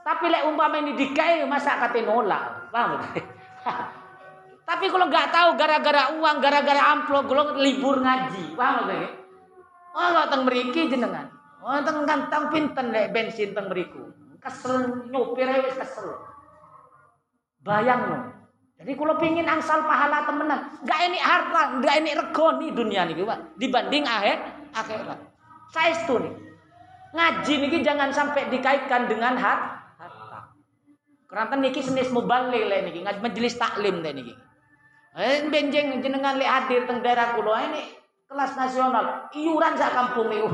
Tapi 0.00 0.24
lek 0.26 0.46
umpama 0.50 0.82
ini 0.82 0.98
dikai 0.98 1.46
masa 1.46 1.78
kate 1.78 2.02
nolak. 2.02 2.72
Paham? 2.74 2.98
Tapi 4.70 4.86
kalau 4.86 5.06
nggak 5.10 5.30
tahu 5.34 5.48
gara-gara 5.58 6.14
uang, 6.14 6.36
gara-gara 6.38 6.94
amplop, 6.94 7.26
kalau 7.26 7.58
libur 7.58 7.98
ngaji, 7.98 8.54
paham 8.54 8.86
gak? 8.86 9.10
Oh, 9.98 10.06
nggak 10.14 10.26
teng 10.30 10.42
meriki 10.46 10.86
jenengan. 10.86 11.29
Teng 11.60 11.98
gantang 12.08 12.44
pinten 12.48 12.88
lek 12.88 13.12
bensin 13.12 13.52
teng 13.52 13.68
meriku 13.68 14.10
kesel 14.40 15.04
nyopir 15.12 15.46
wis 15.60 15.76
kesel. 15.76 16.16
Bayang 17.60 18.00
lo. 18.08 18.18
Jadi 18.80 18.96
kalau 18.96 19.20
pingin 19.20 19.44
angsal 19.44 19.84
pahala 19.84 20.24
temenan, 20.24 20.80
gak 20.88 21.00
ini 21.04 21.20
harta, 21.20 21.84
gak 21.84 21.94
ini 22.00 22.16
rego 22.16 22.56
nih 22.56 22.72
dunia 22.72 23.04
nih, 23.04 23.20
Pak. 23.20 23.60
Dibanding 23.60 24.08
akhir 24.08 24.40
akhirat. 24.72 25.20
Saya 25.68 26.00
itu 26.00 26.16
nih. 26.16 26.32
Ngaji 27.12 27.52
nih 27.60 27.80
jangan 27.84 28.08
sampai 28.08 28.48
dikaitkan 28.48 29.04
dengan 29.12 29.36
harta. 29.36 29.76
Karena 31.28 31.62
niki 31.62 31.78
senis 31.78 32.10
mubalik 32.10 32.58
le 32.66 32.90
niki 32.90 33.06
ngaji 33.06 33.20
majelis 33.22 33.54
taklim 33.54 34.02
deh 34.02 34.10
niki. 34.10 34.34
Eh 35.14 35.46
benjeng 35.46 36.02
jenengan 36.02 36.34
le 36.34 36.42
hadir 36.42 36.90
teng 36.90 37.06
daerah 37.06 37.38
kula 37.38 37.70
ini 37.70 37.86
kelas 38.26 38.58
nasional, 38.58 39.30
iuran 39.30 39.78
sak 39.78 39.94
kampung 39.94 40.26
niku. 40.26 40.50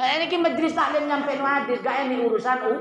Eh, 0.00 0.10
ini 0.26 0.36
majelis 0.42 0.74
taklim 0.74 1.06
nyampe 1.06 1.38
no 1.38 1.46
hadis, 1.46 1.78
gak 1.82 2.06
ini 2.06 2.26
urusan 2.26 2.58
u. 2.66 2.74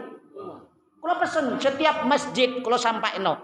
Kalau 0.99 1.15
pesen 1.21 1.45
setiap 1.62 2.05
masjid 2.10 2.58
kalau 2.62 2.77
sampai 2.77 3.21
no. 3.21 3.38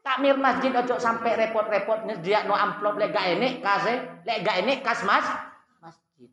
Takmir 0.00 0.38
masjid 0.40 0.72
ojo 0.72 0.96
sampai 0.96 1.36
repot-repot 1.36 2.08
dia 2.24 2.46
no 2.48 2.56
amplop 2.56 2.96
lek 2.96 3.12
gak 3.12 3.36
ini 3.36 3.60
kasih, 3.60 4.22
lek 4.24 4.38
gak 4.46 4.56
ini 4.64 4.72
kas 4.80 5.02
mas 5.02 5.26
masjid. 5.82 6.30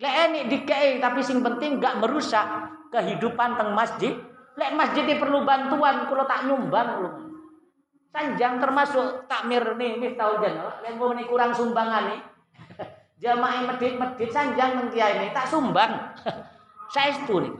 Lek 0.00 0.14
ini 0.28 0.40
dikei 0.50 0.98
tapi 0.98 1.20
sing 1.20 1.44
penting 1.44 1.78
gak 1.78 2.00
merusak 2.00 2.44
kehidupan 2.90 3.60
teng 3.60 3.76
masjid. 3.76 4.16
Lek 4.54 4.72
masjid 4.74 5.04
perlu 5.18 5.44
bantuan 5.44 6.08
kalau 6.08 6.24
tak 6.24 6.48
nyumbang 6.48 6.88
lu. 7.04 7.10
Sanjang 8.14 8.62
termasuk 8.62 9.26
takmir 9.26 9.74
nih, 9.74 9.98
nih 9.98 10.14
tahu 10.14 10.38
jangan. 10.38 10.78
Lek 10.80 10.94
mau 10.94 11.10
kurang 11.26 11.50
sumbangan 11.50 12.14
nih 12.14 12.33
jamaah 13.24 13.72
medit-medit 13.72 14.28
sanjang 14.28 14.76
mengkiai 14.76 15.32
tak 15.32 15.48
sumbang. 15.48 16.12
Saya 16.92 17.16
nih. 17.24 17.54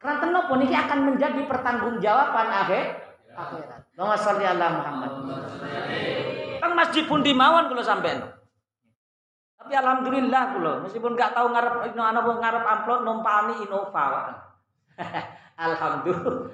Karena 0.00 0.16
kenapa 0.24 0.52
ini 0.56 0.72
akan 0.72 0.98
menjadi 1.12 1.40
pertanggungjawaban 1.44 2.48
akhir 2.48 2.84
akhirat. 3.36 3.80
Allahumma 3.92 4.16
sholli 4.16 4.44
ala 4.48 4.66
Muhammad. 4.80 5.10
Kan 6.56 6.72
masjid 6.72 7.04
pun 7.04 7.20
dimawon 7.20 7.68
kalau 7.68 7.84
sampai 7.84 8.16
Tapi 9.56 9.72
alhamdulillah 9.76 10.42
kulo 10.56 10.72
meskipun 10.86 11.18
nggak 11.18 11.34
tahu 11.34 11.50
ngarep 11.50 11.90
ino 11.90 12.02
ana 12.06 12.20
ngarep 12.22 12.64
amplop 12.64 13.00
numpani 13.04 13.54
Innova. 13.60 14.04
alhamdulillah. 15.68 16.48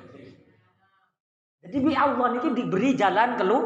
Jadi 1.62 1.76
bi 1.78 1.92
Allah 1.94 2.26
niki 2.34 2.50
diberi 2.50 2.98
jalan 2.98 3.38
kelu 3.38 3.58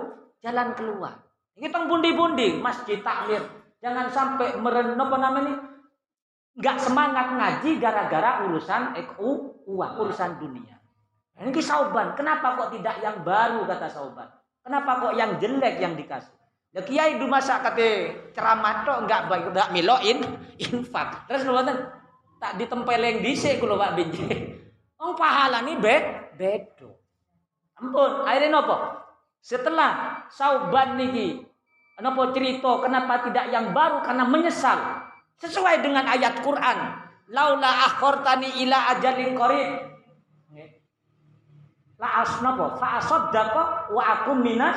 jalan 0.44 0.68
keluar. 0.76 1.14
Ini 1.56 1.72
teng 1.72 1.88
pundi-pundi 1.88 2.60
masjid 2.60 3.00
takmir 3.00 3.55
Jangan 3.80 4.06
sampai 4.08 4.56
meren 4.56 4.96
apa 4.96 5.16
namanya 5.20 5.54
nggak 6.56 6.76
semangat 6.80 7.26
ngaji 7.36 7.70
gara-gara 7.76 8.48
urusan 8.48 8.96
eku 8.96 9.60
uang, 9.68 9.92
urusan 10.00 10.40
dunia. 10.40 10.76
Ini 11.36 11.52
sauban. 11.60 12.16
Kenapa 12.16 12.56
kok 12.56 12.72
tidak 12.72 12.96
yang 13.04 13.20
baru 13.20 13.68
kata 13.68 13.92
sauban? 13.92 14.28
Kenapa 14.64 15.04
kok 15.04 15.14
yang 15.14 15.36
jelek 15.36 15.76
yang 15.78 15.92
dikasih? 15.92 16.32
Ya 16.76 16.84
kiai 16.84 17.16
du 17.16 17.24
masa 17.24 17.64
kate 17.64 18.12
ceramah 18.36 18.84
tok 18.84 19.08
enggak 19.08 19.32
baik 19.32 19.48
enggak 19.48 19.72
miloin 19.72 20.18
infak. 20.60 21.24
Terus 21.24 21.48
nonton 21.48 21.76
tak 22.36 22.60
ditempeleng 22.60 23.24
dhisik 23.24 23.60
kula 23.60 23.80
Pak 23.80 23.92
Binji. 23.96 24.28
Wong 25.00 25.16
pahala 25.16 25.64
nih 25.64 25.76
bed 25.80 26.04
bedo. 26.36 27.00
Ampun, 27.80 28.24
akhirnya 28.28 28.60
nopo? 28.60 28.76
Setelah 29.40 30.24
sauban 30.28 31.00
niki 31.00 31.45
Kenapa 31.96 32.22
cerita? 32.36 32.70
Kenapa 32.84 33.24
tidak 33.24 33.48
yang 33.48 33.72
baru? 33.72 34.04
Karena 34.04 34.28
menyesal. 34.28 34.78
Sesuai 35.40 35.80
dengan 35.80 36.04
ayat 36.04 36.44
Quran. 36.44 36.78
Laula 37.32 37.88
akhortani 37.88 38.60
ila 38.62 38.92
ajalin 38.92 39.32
qarib. 39.32 39.70
La 41.96 42.20
asnapa? 42.20 42.76
Fa 42.76 43.00
asaddaqa 43.00 43.88
wa 43.88 44.02
aku 44.04 44.36
minas. 44.36 44.76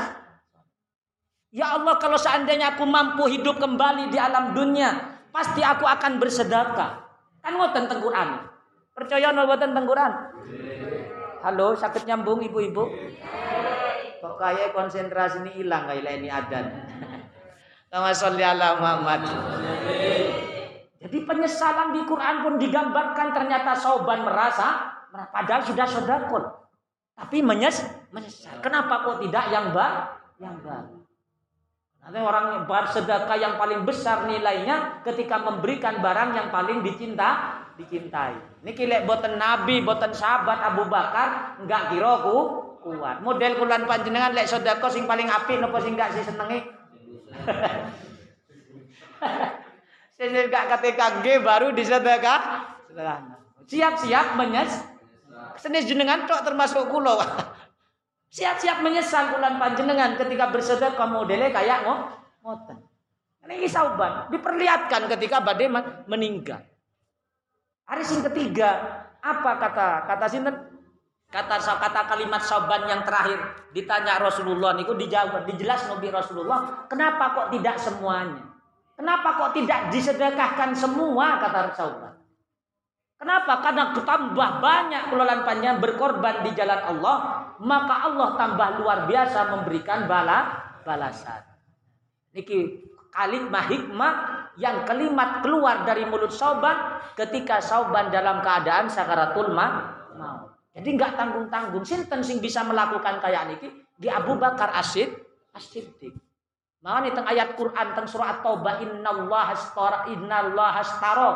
Ya 1.52 1.76
Allah 1.76 2.00
kalau 2.00 2.16
seandainya 2.16 2.78
aku 2.78 2.88
mampu 2.88 3.28
hidup 3.28 3.60
kembali 3.60 4.14
di 4.14 4.22
alam 4.22 4.56
dunia, 4.56 5.20
pasti 5.34 5.60
aku 5.60 5.84
akan 5.84 6.22
bersedekah. 6.22 7.04
Kan 7.44 7.54
ngoten 7.60 7.90
teng 7.90 8.00
Quran. 8.00 8.48
Percaya 8.96 9.36
nol 9.36 9.50
boten 9.50 9.76
teng 9.76 9.88
Quran? 9.90 10.12
Halo, 11.40 11.72
sakit 11.76 12.04
nyambung 12.04 12.44
ibu-ibu? 12.44 12.84
Kok 14.20 14.36
kayak 14.36 14.76
konsentrasi 14.76 15.40
ini 15.48 15.64
hilang 15.64 15.88
kayak 15.88 16.20
ini 16.20 16.28
adan. 16.28 16.66
Kama 17.89 18.13
sholli 18.13 18.45
ala 18.45 18.78
Muhammad. 18.78 19.25
Jadi 21.02 21.17
penyesalan 21.25 21.97
di 21.97 22.06
Quran 22.06 22.45
pun 22.45 22.54
digambarkan 22.62 23.34
ternyata 23.34 23.73
Sauban 23.73 24.21
merasa 24.21 24.93
padahal 25.10 25.65
sudah 25.65 25.89
sedekah. 25.89 26.45
Tapi 27.17 27.41
menyes, 27.41 27.82
menyesal. 28.13 28.62
Kenapa 28.62 29.04
kok 29.04 29.25
tidak 29.25 29.49
yang 29.49 29.73
bar 29.73 30.21
yang 30.38 30.62
baru? 30.62 31.02
Nanti 31.99 32.19
orang 32.21 32.63
bersedekah 32.69 33.38
yang 33.41 33.58
paling 33.60 33.84
besar 33.84 34.30
nilainya 34.30 35.04
ketika 35.04 35.41
memberikan 35.41 35.99
barang 35.99 36.32
yang 36.38 36.47
paling 36.54 36.86
dicinta, 36.86 37.60
dicintai. 37.75 38.63
Ini 38.63 38.71
kilek 38.71 39.04
boten 39.04 39.36
Nabi, 39.36 39.84
boten 39.84 40.13
sahabat 40.15 40.62
Abu 40.62 40.88
Bakar, 40.88 41.60
enggak 41.60 41.91
kira 41.91 42.23
ku 42.23 42.38
kuat. 42.86 43.19
Model 43.19 43.60
kulan 43.60 43.84
panjenengan 43.84 44.32
lek 44.32 44.47
sedekah 44.47 44.88
sing 44.88 45.10
paling 45.10 45.28
apik 45.28 45.60
napa 45.60 45.84
sing 45.84 45.99
enggak 45.99 46.15
sih 46.15 46.23
senengi? 46.23 46.79
Gak 50.50 50.66
KTKG 50.76 51.26
baru 51.42 51.72
disedekah. 51.72 52.40
Siap-siap 53.70 54.36
menyes. 54.36 54.74
Senis 55.60 55.88
jenengan 55.88 56.24
tok 56.28 56.44
termasuk 56.48 56.88
kulo. 56.88 57.20
Siap-siap 58.30 58.86
menyesal 58.86 59.34
bulan 59.34 59.58
panjenengan 59.58 60.14
ketika 60.14 60.54
bersedekah 60.54 61.10
modelnya 61.10 61.50
kayak 61.50 61.82
ngoten. 62.46 62.78
Ini 63.50 63.66
sauban 63.66 64.30
diperlihatkan 64.30 65.10
ketika 65.10 65.42
badai 65.42 65.74
meninggal. 66.06 66.62
Hari 67.90 68.06
sing 68.06 68.22
ketiga, 68.22 69.02
apa 69.18 69.58
kata 69.58 70.06
kata 70.06 70.26
sinten? 70.30 70.69
Kata 71.30 71.62
kata 71.62 72.10
kalimat 72.10 72.42
sauban 72.42 72.89
yang 72.89 73.06
terakhir 73.06 73.38
ditanya 73.70 74.18
Rasulullah 74.18 74.74
niku 74.74 74.98
dijawab 74.98 75.46
dijelas 75.46 75.86
Nabi 75.86 76.10
Rasulullah, 76.10 76.89
kenapa 76.89 77.38
kok 77.38 77.48
tidak 77.54 77.78
semuanya? 77.78 78.50
Kenapa 78.98 79.38
kok 79.38 79.54
tidak 79.54 79.94
disedekahkan 79.94 80.74
semua 80.74 81.38
kata 81.38 81.78
sauban? 81.78 82.13
Kenapa? 83.20 83.62
Karena 83.62 83.94
tambah 83.94 84.50
banyak 84.63 85.12
kelolaan 85.12 85.44
panjang 85.46 85.78
berkorban 85.78 86.42
di 86.48 86.56
jalan 86.58 86.82
Allah, 86.98 87.18
maka 87.62 88.10
Allah 88.10 88.30
tambah 88.39 88.70
luar 88.82 89.06
biasa 89.06 89.54
memberikan 89.54 90.10
bala 90.10 90.65
balasan. 90.82 91.46
Niki 92.34 92.89
kalimat 93.12 93.70
hikmah 93.70 94.13
yang 94.56 94.88
kalimat 94.88 95.46
keluar 95.46 95.86
dari 95.86 96.08
mulut 96.10 96.32
Sauban 96.34 97.00
ketika 97.13 97.60
Sauban 97.62 98.10
dalam 98.10 98.39
keadaan 98.39 98.88
sakaratul 98.88 99.54
maut. 99.54 100.59
Jadi 100.80 100.96
nggak 100.96 101.20
tanggung-tanggung. 101.20 101.84
Sinten 101.84 102.24
sing 102.24 102.39
bisa 102.39 102.63
melakukan 102.63 103.20
kayak 103.20 103.52
niki 103.52 103.68
di 104.00 104.08
Abu 104.08 104.39
Bakar 104.39 104.72
Asid 104.80 105.12
As-Siddiq. 105.52 106.15
Teng 106.80 107.28
ayat 107.28 107.60
Quran 107.60 107.88
teng 107.92 108.08
surah 108.08 108.39
At-Taubah 108.39 108.80
innallaha 108.80 109.52
astara 109.52 110.08
innallaha 110.08 110.80
astara 110.80 111.30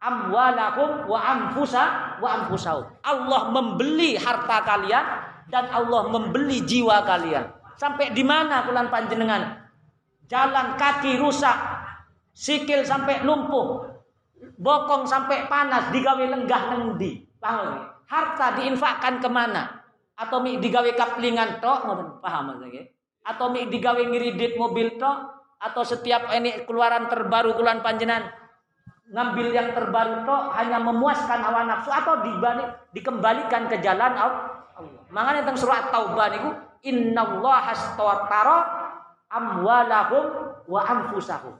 amwalakum 0.00 1.04
wa 1.04 1.20
anfusa 1.20 2.16
wa 2.16 2.28
anfusau. 2.40 2.88
Allah 3.04 3.52
membeli 3.52 4.16
harta 4.16 4.64
kalian 4.64 5.04
dan 5.52 5.68
Allah 5.68 6.08
membeli 6.08 6.64
jiwa 6.64 7.04
kalian. 7.04 7.52
Sampai 7.76 8.16
di 8.16 8.24
mana 8.24 8.64
bulan 8.64 8.88
panjenengan? 8.88 9.68
Jalan 10.32 10.80
kaki 10.80 11.20
rusak, 11.20 11.60
sikil 12.32 12.88
sampai 12.88 13.20
lumpuh, 13.20 13.84
bokong 14.56 15.04
sampai 15.04 15.44
panas, 15.44 15.92
digawe 15.92 16.24
lenggah 16.24 16.72
nendi. 16.72 17.28
Paham 17.36 17.91
Harta 18.08 18.58
diinfakkan 18.58 19.20
ke 19.22 19.28
mana? 19.28 19.82
Atau 20.16 20.40
mi 20.44 20.58
digawe 20.60 20.90
kaplingan 20.94 21.58
tok, 21.58 21.88
paham 22.22 22.60
lagi? 22.60 22.86
Atau 23.26 23.50
mi 23.50 23.66
digawe 23.66 23.98
ngiridit 23.98 24.58
mobil 24.58 24.98
tok? 24.98 25.42
Atau 25.62 25.86
setiap 25.86 26.30
ini 26.34 26.66
keluaran 26.66 27.06
terbaru 27.06 27.54
bulan 27.54 27.82
panjenengan 27.86 28.42
ngambil 29.12 29.52
yang 29.52 29.68
terbaru 29.76 30.24
toh 30.24 30.56
hanya 30.56 30.80
memuaskan 30.80 31.44
hawa 31.44 31.68
nafsu 31.68 31.92
atau 31.92 32.24
dibalik 32.24 32.88
dikembalikan 32.96 33.68
ke 33.68 33.84
jalan 33.84 34.16
Allah. 34.16 34.72
Makanya 35.12 35.44
tentang 35.44 35.60
surat 35.60 35.92
Taubah 35.92 36.32
niku 36.32 36.50
innallaha 36.88 37.76
astara 37.76 38.58
amwalahum 39.28 40.24
wa 40.64 40.80
anfusahum. 40.80 41.54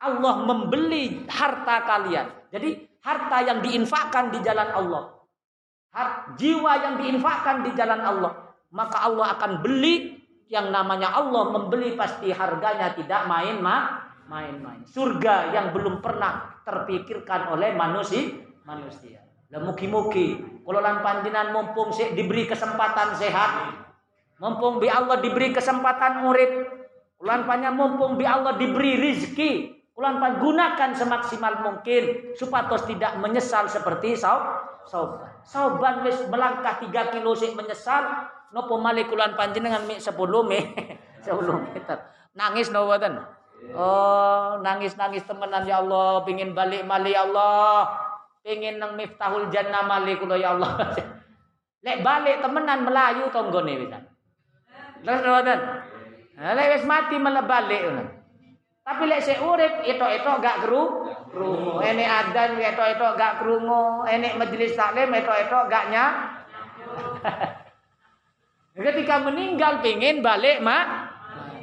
Allah 0.00 0.34
membeli 0.48 1.28
harta 1.28 1.84
kalian. 1.84 2.26
Jadi 2.48 2.88
harta 3.04 3.44
yang 3.44 3.60
diinfakkan 3.60 4.32
di 4.32 4.40
jalan 4.40 4.72
Allah. 4.72 5.19
Jiwa 6.38 6.72
yang 6.82 6.94
diinfakkan 7.02 7.66
di 7.66 7.70
jalan 7.74 8.00
Allah. 8.00 8.32
Maka 8.70 9.10
Allah 9.10 9.34
akan 9.34 9.60
beli 9.66 10.22
yang 10.46 10.70
namanya 10.70 11.10
Allah 11.14 11.50
membeli 11.50 11.98
pasti 11.98 12.30
harganya 12.30 12.94
tidak 12.94 13.26
main-main 13.26 14.10
main-main. 14.30 14.86
Surga 14.86 15.50
yang 15.50 15.74
belum 15.74 15.98
pernah 15.98 16.62
terpikirkan 16.62 17.50
oleh 17.50 17.74
manusia. 17.74 18.38
manusia. 18.62 19.18
Lah 19.50 19.66
mugi-mugi 19.66 20.38
kalau 20.62 20.78
lan 20.78 21.02
panjenengan 21.02 21.50
mumpung 21.50 21.90
sih 21.90 22.14
diberi 22.14 22.46
kesempatan 22.46 23.18
sehat, 23.18 23.74
mumpung 24.38 24.78
bi 24.78 24.86
Allah 24.86 25.18
diberi 25.18 25.50
kesempatan 25.50 26.22
murid, 26.22 26.70
ulan 27.18 27.42
panjang 27.50 27.74
mumpung 27.74 28.14
bi 28.14 28.22
Allah 28.22 28.54
diberi 28.54 28.94
rizki, 28.94 29.79
ulan 29.98 30.16
pan 30.22 30.40
gunakan 30.40 30.90
semaksimal 30.96 31.60
mungkin 31.60 32.34
supados 32.38 32.86
tidak 32.88 33.18
menyesal 33.20 33.66
seperti 33.66 34.16
saub 34.16 34.70
sauban. 34.90 35.30
Sauban 35.44 35.94
wis 36.06 36.18
melangkah 36.28 36.82
3 36.82 37.14
kilo 37.14 37.32
sih 37.36 37.52
menyesal, 37.52 38.26
nopo 38.50 38.76
malih 38.80 39.06
kulan 39.08 39.38
panjenengan 39.38 39.84
mi 39.84 39.96
10 39.98 40.10
me 40.46 40.60
10 41.26 41.66
meter. 41.70 41.98
Nangis 42.34 42.70
no 42.70 42.86
boten? 42.86 43.18
Oh, 43.76 44.56
nangis-nangis 44.64 45.28
temenan 45.28 45.68
ya 45.68 45.84
Allah, 45.84 46.24
pingin 46.24 46.56
balik 46.56 46.80
mali 46.88 47.12
ya 47.12 47.28
Allah. 47.28 47.92
Pingin 48.40 48.80
nang 48.80 48.96
miftahul 48.96 49.52
jannah 49.52 49.84
mali 49.84 50.16
kula 50.16 50.40
ya 50.40 50.56
Allah. 50.56 50.96
Lek 51.84 52.00
balik 52.00 52.40
temenan 52.40 52.88
melayu 52.88 53.28
tonggone 53.28 53.84
wisan. 53.84 54.04
Terus 55.04 55.20
ngoten. 55.20 55.60
Lek 56.40 56.68
wis 56.72 56.84
mati 56.88 57.20
malah 57.20 57.44
balik 57.44 57.80
Tapi 58.80 59.02
lek 59.06 59.20
sik 59.22 59.38
urip 59.44 59.84
itu-itu 59.84 60.30
gak 60.40 60.66
kru 60.66 61.06
krungu. 61.30 61.78
Enek 61.84 62.08
adan 62.08 62.58
itu-itu 62.58 63.06
gak 63.16 63.44
krungu, 63.44 64.02
enek 64.08 64.36
majelis 64.40 64.74
taklim 64.74 65.12
itu-itu 65.14 65.58
gak 65.68 65.84
nya. 65.92 66.04
Ketika 68.80 69.20
meninggal 69.20 69.84
pingin 69.84 70.24
balik 70.24 70.64
mak 70.64 71.10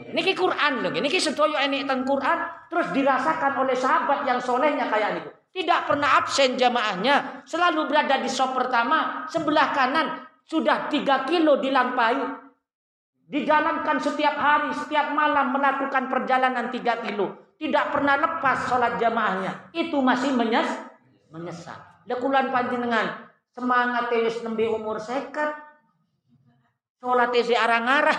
Niki 0.08 0.32
Quran 0.32 0.80
loh, 0.80 0.92
niki 0.92 1.20
sedoyo 1.20 1.60
ini 1.60 1.84
tentang 1.84 2.08
Quran 2.08 2.40
terus 2.72 2.96
dirasakan 2.96 3.60
oleh 3.60 3.76
sahabat 3.76 4.24
yang 4.24 4.40
solehnya 4.40 4.88
kayak 4.88 5.20
niku. 5.20 5.30
Tidak 5.52 5.90
pernah 5.90 6.22
absen 6.22 6.56
jamaahnya, 6.56 7.44
selalu 7.44 7.92
berada 7.92 8.22
di 8.22 8.30
sop 8.32 8.56
pertama, 8.56 9.28
sebelah 9.28 9.76
kanan 9.76 10.24
sudah 10.48 10.88
tiga 10.88 11.28
kilo 11.28 11.60
dilampaui. 11.60 12.47
Dijalankan 13.28 14.00
setiap 14.00 14.40
hari, 14.40 14.72
setiap 14.72 15.12
malam 15.12 15.52
melakukan 15.52 16.08
perjalanan 16.08 16.72
tiga 16.72 17.04
kilo. 17.04 17.52
Tidak 17.60 17.86
pernah 17.92 18.16
lepas 18.16 18.72
sholat 18.72 18.96
jamaahnya. 18.96 19.76
Itu 19.76 20.00
masih 20.00 20.32
menyes 20.32 20.70
menyesal. 21.28 21.76
Lekulan 22.08 22.56
panjenengan 22.56 23.28
semangat 23.52 24.08
tewis 24.08 24.40
nembe 24.48 24.64
umur 24.72 24.96
sekat. 25.04 25.60
Sholat 27.04 27.36
tesi 27.36 27.52
arang-arang. 27.52 28.16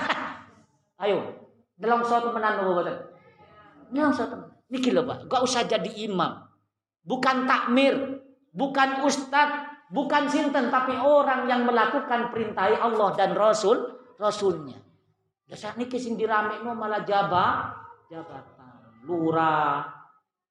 Ayo, 1.02 1.48
dalam 1.72 2.04
suatu 2.04 2.28
menan 2.36 2.60
boten. 2.68 3.08
Dalam 3.88 4.12
suatu 4.12 4.58
Niki 4.68 4.92
lho 4.92 5.08
Pak, 5.08 5.32
gak 5.32 5.42
usah 5.48 5.64
jadi 5.64 5.88
imam. 6.04 6.44
Bukan 7.00 7.48
takmir, 7.48 8.20
bukan 8.52 9.00
ustad, 9.08 9.80
bukan 9.88 10.28
sinten 10.28 10.68
tapi 10.68 10.92
orang 10.92 11.48
yang 11.48 11.64
melakukan 11.64 12.28
perintah 12.28 12.68
Allah 12.68 13.16
dan 13.16 13.32
Rasul, 13.32 13.96
Rasulnya. 14.20 14.76
Dasar 15.48 15.80
niki 15.80 15.96
sing 15.96 16.20
diramekno 16.20 16.76
malah 16.76 17.08
jabat, 17.08 17.72
jabatan, 18.12 19.00
lurah, 19.08 19.88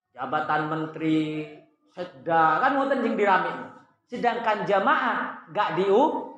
jabatan 0.10 0.62
menteri, 0.74 1.46
sedang 1.94 2.58
kan 2.66 2.72
ngoten 2.74 3.06
sing 3.06 3.14
diramekno. 3.14 3.68
Sedangkan 4.08 4.66
jamaah 4.66 5.52
gak 5.54 5.78
diu, 5.78 6.34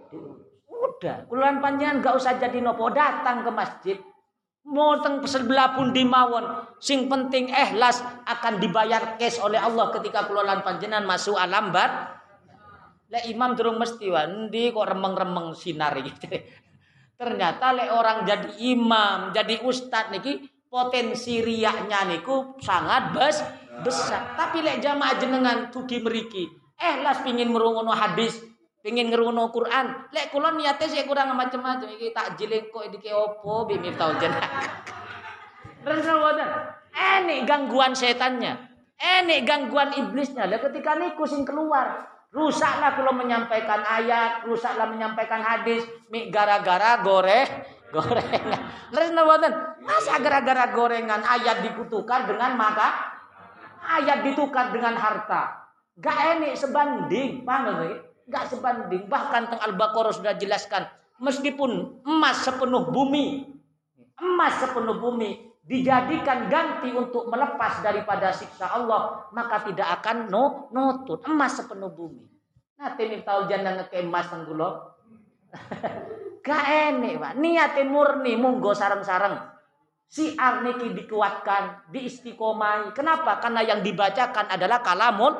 udah, 0.67 1.29
kuluan 1.31 1.63
panjangan 1.63 2.03
gak 2.03 2.17
usah 2.19 2.35
jadi 2.35 2.59
nopo 2.59 2.91
datang 2.91 3.47
ke 3.47 3.51
masjid, 3.53 3.97
Mau 4.69 4.99
teng 5.01 5.23
sebelah 5.23 5.73
pun 5.73 5.95
dimawon. 5.95 6.67
Sing 6.83 7.09
penting 7.09 7.49
ikhlas 7.49 8.03
akan 8.27 8.61
dibayar 8.61 9.15
cash 9.17 9.39
oleh 9.41 9.57
Allah 9.57 9.89
ketika 9.95 10.29
kelolaan 10.29 10.61
panjenan 10.61 11.09
masuk 11.09 11.39
alam 11.39 11.71
bar. 11.71 12.19
Lek 13.09 13.25
imam 13.33 13.57
durung 13.57 13.81
mesti 13.81 14.05
wandi 14.11 14.69
kok 14.69 14.85
remeng-remeng 14.85 15.57
sinar 15.57 15.97
gitu. 15.97 16.29
Ternyata 17.19 17.75
lek 17.75 17.91
orang 17.91 18.23
jadi 18.23 18.47
imam, 18.71 19.35
jadi 19.35 19.59
ustad 19.67 20.07
niki 20.15 20.39
potensi 20.71 21.43
riaknya 21.43 22.07
niku 22.07 22.55
sangat 22.63 23.11
bes 23.11 23.43
besar. 23.83 24.39
Tapi 24.39 24.63
lek 24.63 24.79
jamaah 24.79 25.19
jenengan 25.19 25.67
tugi 25.67 25.99
meriki, 25.99 26.47
ikhlas 26.79 27.19
pingin 27.27 27.51
merungono 27.51 27.91
hadis, 27.91 28.39
Pengen 28.79 29.11
ngerungono 29.11 29.51
Quran, 29.51 30.07
lek 30.15 30.31
kula 30.31 30.55
niate 30.55 30.87
sik 30.87 31.03
kurang 31.03 31.35
macam-macam 31.35 31.91
iki 31.99 32.15
takjil 32.15 32.71
kok 32.71 32.87
iki 32.87 33.11
opo 33.11 33.67
bi 33.67 33.75
miftahul 33.75 34.15
jannah. 34.15 34.39
Terus 35.83 36.07
Enek 36.95 37.43
gangguan 37.43 37.91
setannya. 37.91 38.55
Enek 38.95 39.43
gangguan 39.43 39.91
iblisnya. 39.99 40.47
Lah 40.47 40.63
ketika 40.63 40.95
niku 40.95 41.27
sing 41.27 41.43
keluar, 41.43 42.07
rusaklah 42.29 42.97
kula 42.97 43.13
menyampaikan 43.13 43.81
ayat, 43.81 44.45
rusaklah 44.45 44.89
menyampaikan 44.89 45.41
hadis, 45.41 45.81
gara-gara 46.29 47.01
goreng 47.01 47.49
gorengan. 47.89 48.59
Terus 48.93 49.09
mboten? 49.13 49.53
Masa 49.81 50.21
gara-gara 50.21 50.69
gorengan 50.73 51.21
ayat 51.25 51.65
dikutukan 51.65 52.29
dengan 52.29 52.53
maka 52.53 53.17
ayat 53.81 54.21
ditukar 54.25 54.69
dengan 54.69 54.93
harta. 54.97 55.73
Gak 55.99 56.37
enek 56.37 56.53
sebanding, 56.55 57.43
paham 57.43 57.99
Gak 58.29 58.45
sebanding. 58.47 59.09
Bahkan 59.09 59.41
teng 59.49 59.61
Al-Baqarah 59.61 60.13
sudah 60.13 60.37
jelaskan. 60.37 60.85
Meskipun 61.19 62.05
emas 62.05 62.45
sepenuh 62.45 62.87
bumi. 62.87 63.49
Emas 64.21 64.61
sepenuh 64.61 64.95
bumi. 65.01 65.48
Dijadikan 65.65 66.49
ganti 66.49 66.89
untuk 66.95 67.29
melepas 67.29 67.83
daripada 67.85 68.33
siksa 68.33 68.71
Allah. 68.73 69.29
Maka 69.35 69.65
tidak 69.69 70.01
akan 70.01 70.31
no, 70.31 70.71
nutut. 70.73 71.21
Emas 71.27 71.59
sepenuh 71.59 71.93
bumi. 71.93 72.25
Nah, 72.79 72.95
tahu 72.95 73.51
jangan 73.51 73.83
ngeke 73.83 74.07
emas 74.07 74.31
tenggulo. 74.31 74.69
Gak 76.45 76.63
enek, 76.65 77.19
Pak. 77.19 77.33
Niatin 77.35 77.91
murni 77.91 78.39
monggo 78.39 78.71
sareng-sareng. 78.71 79.35
Si 80.09 80.33
niki 80.33 80.97
dikuatkan, 80.97 81.91
diistiqomai. 81.93 82.95
Kenapa? 82.97 83.37
Karena 83.37 83.61
yang 83.61 83.85
dibacakan 83.85 84.49
adalah 84.49 84.81
kalamul 84.81 85.33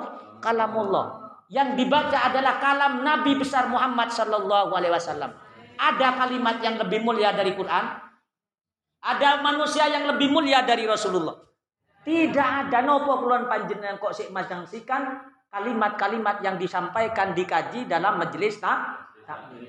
kalamullah. 0.43 1.19
Yang 1.49 1.81
dibaca 1.81 2.29
adalah 2.29 2.61
kalam 2.61 3.01
Nabi 3.01 3.33
besar 3.33 3.65
Muhammad 3.65 4.13
sallallahu 4.13 4.69
alaihi 4.69 4.93
wasallam. 4.93 5.33
Ada 5.79 6.21
kalimat 6.21 6.61
yang 6.61 6.77
lebih 6.77 7.01
mulia 7.01 7.33
dari 7.33 7.57
Quran? 7.57 8.08
Ada 8.99 9.39
manusia 9.39 9.87
yang 9.87 10.11
lebih 10.11 10.27
mulia 10.31 10.63
dari 10.67 10.83
Rasulullah? 10.83 11.39
Tidak 12.03 12.49
ada 12.67 12.79
nopo 12.83 13.23
keluhan 13.23 13.47
panjenengan 13.47 13.99
kok 13.99 14.15
sik 14.15 14.31
majangsikan 14.31 15.23
kalimat-kalimat 15.51 16.43
yang 16.43 16.55
disampaikan 16.59 17.35
dikaji 17.35 17.87
dalam 17.87 18.19
majelis 18.19 18.59
tak 18.59 19.09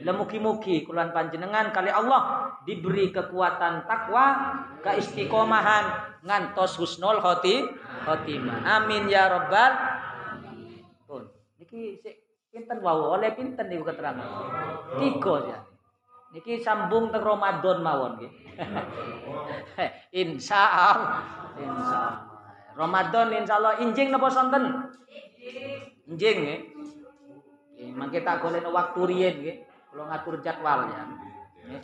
Lemuki-muki 0.00 0.88
keluhan 0.88 1.12
panjenengan 1.12 1.68
kali 1.68 1.92
Allah 1.92 2.48
diberi 2.64 3.12
kekuatan 3.12 3.84
takwa, 3.84 4.56
keistiqomahan 4.80 6.16
ngantos 6.24 6.80
husnul 6.80 7.20
khoti 7.20 7.68
khotimah. 8.08 8.64
Amin 8.64 9.12
ya 9.12 9.28
rabbal 9.28 9.72
Niki 11.60 12.00
pinten 12.48 12.80
wau 12.80 13.20
oleh 13.20 13.36
pinten 13.36 13.68
niku 13.68 13.84
keterangan. 13.84 14.24
Tiga 14.96 15.34
ya. 15.44 15.58
Niki 16.30 16.62
sambung 16.62 17.10
teng 17.10 17.26
Ramadan 17.26 17.82
mawon 17.82 18.12
nggih. 18.22 18.32
insyaallah. 20.22 20.96
Insyaallah. 21.58 22.16
Ramadan 22.78 23.26
insyaallah 23.34 23.82
injing 23.82 24.14
napa 24.14 24.30
sonten? 24.30 24.86
Injing 26.06 26.36
nggih. 26.38 26.60
Nggih, 27.74 27.90
mangke 27.98 28.22
tak 28.22 28.46
golek 28.46 28.62
waktu 28.62 29.00
riyen 29.10 29.34
nggih. 29.42 29.56
Kula 29.90 30.06
ngatur 30.06 30.38
jadwal 30.38 30.86
ya. 30.86 31.02
Nggih. 31.66 31.82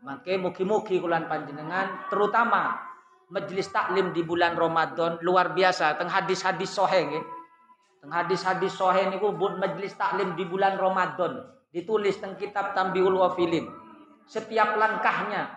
Mangke 0.00 0.32
mugi-mugi 0.40 0.96
kula 0.96 1.20
panjenengan 1.28 2.08
terutama 2.08 2.90
majelis 3.28 3.68
taklim 3.68 4.16
di 4.16 4.24
bulan 4.24 4.56
Ramadan 4.56 5.20
luar 5.22 5.52
biasa 5.52 6.00
teng 6.00 6.10
hadis-hadis 6.10 6.72
sahih 6.72 7.06
nggih 7.06 7.24
Teng 8.00 8.10
hadis-hadis 8.10 8.74
sahih 8.74 9.06
niku 9.12 9.30
buat 9.36 9.60
majelis 9.60 9.94
taklim 9.94 10.34
di 10.34 10.42
bulan 10.48 10.80
Ramadan 10.80 11.59
ditulis 11.70 12.18
teng 12.18 12.34
kitab 12.38 12.74
Tambiul 12.74 13.18
Wafilin. 13.18 13.66
Setiap 14.26 14.78
langkahnya 14.78 15.50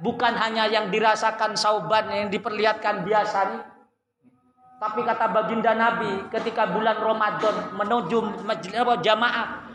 bukan 0.00 0.36
hanya 0.36 0.68
yang 0.68 0.92
dirasakan 0.92 1.56
sauban 1.56 2.08
yang 2.12 2.28
diperlihatkan 2.28 3.04
biasa 3.04 3.38
nih. 3.52 3.62
Tapi 4.78 5.00
kata 5.02 5.26
baginda 5.34 5.74
Nabi 5.74 6.30
ketika 6.30 6.70
bulan 6.70 7.02
Ramadan 7.02 7.74
menuju 7.74 8.46
majelis 8.46 8.78
jamaah 9.02 9.68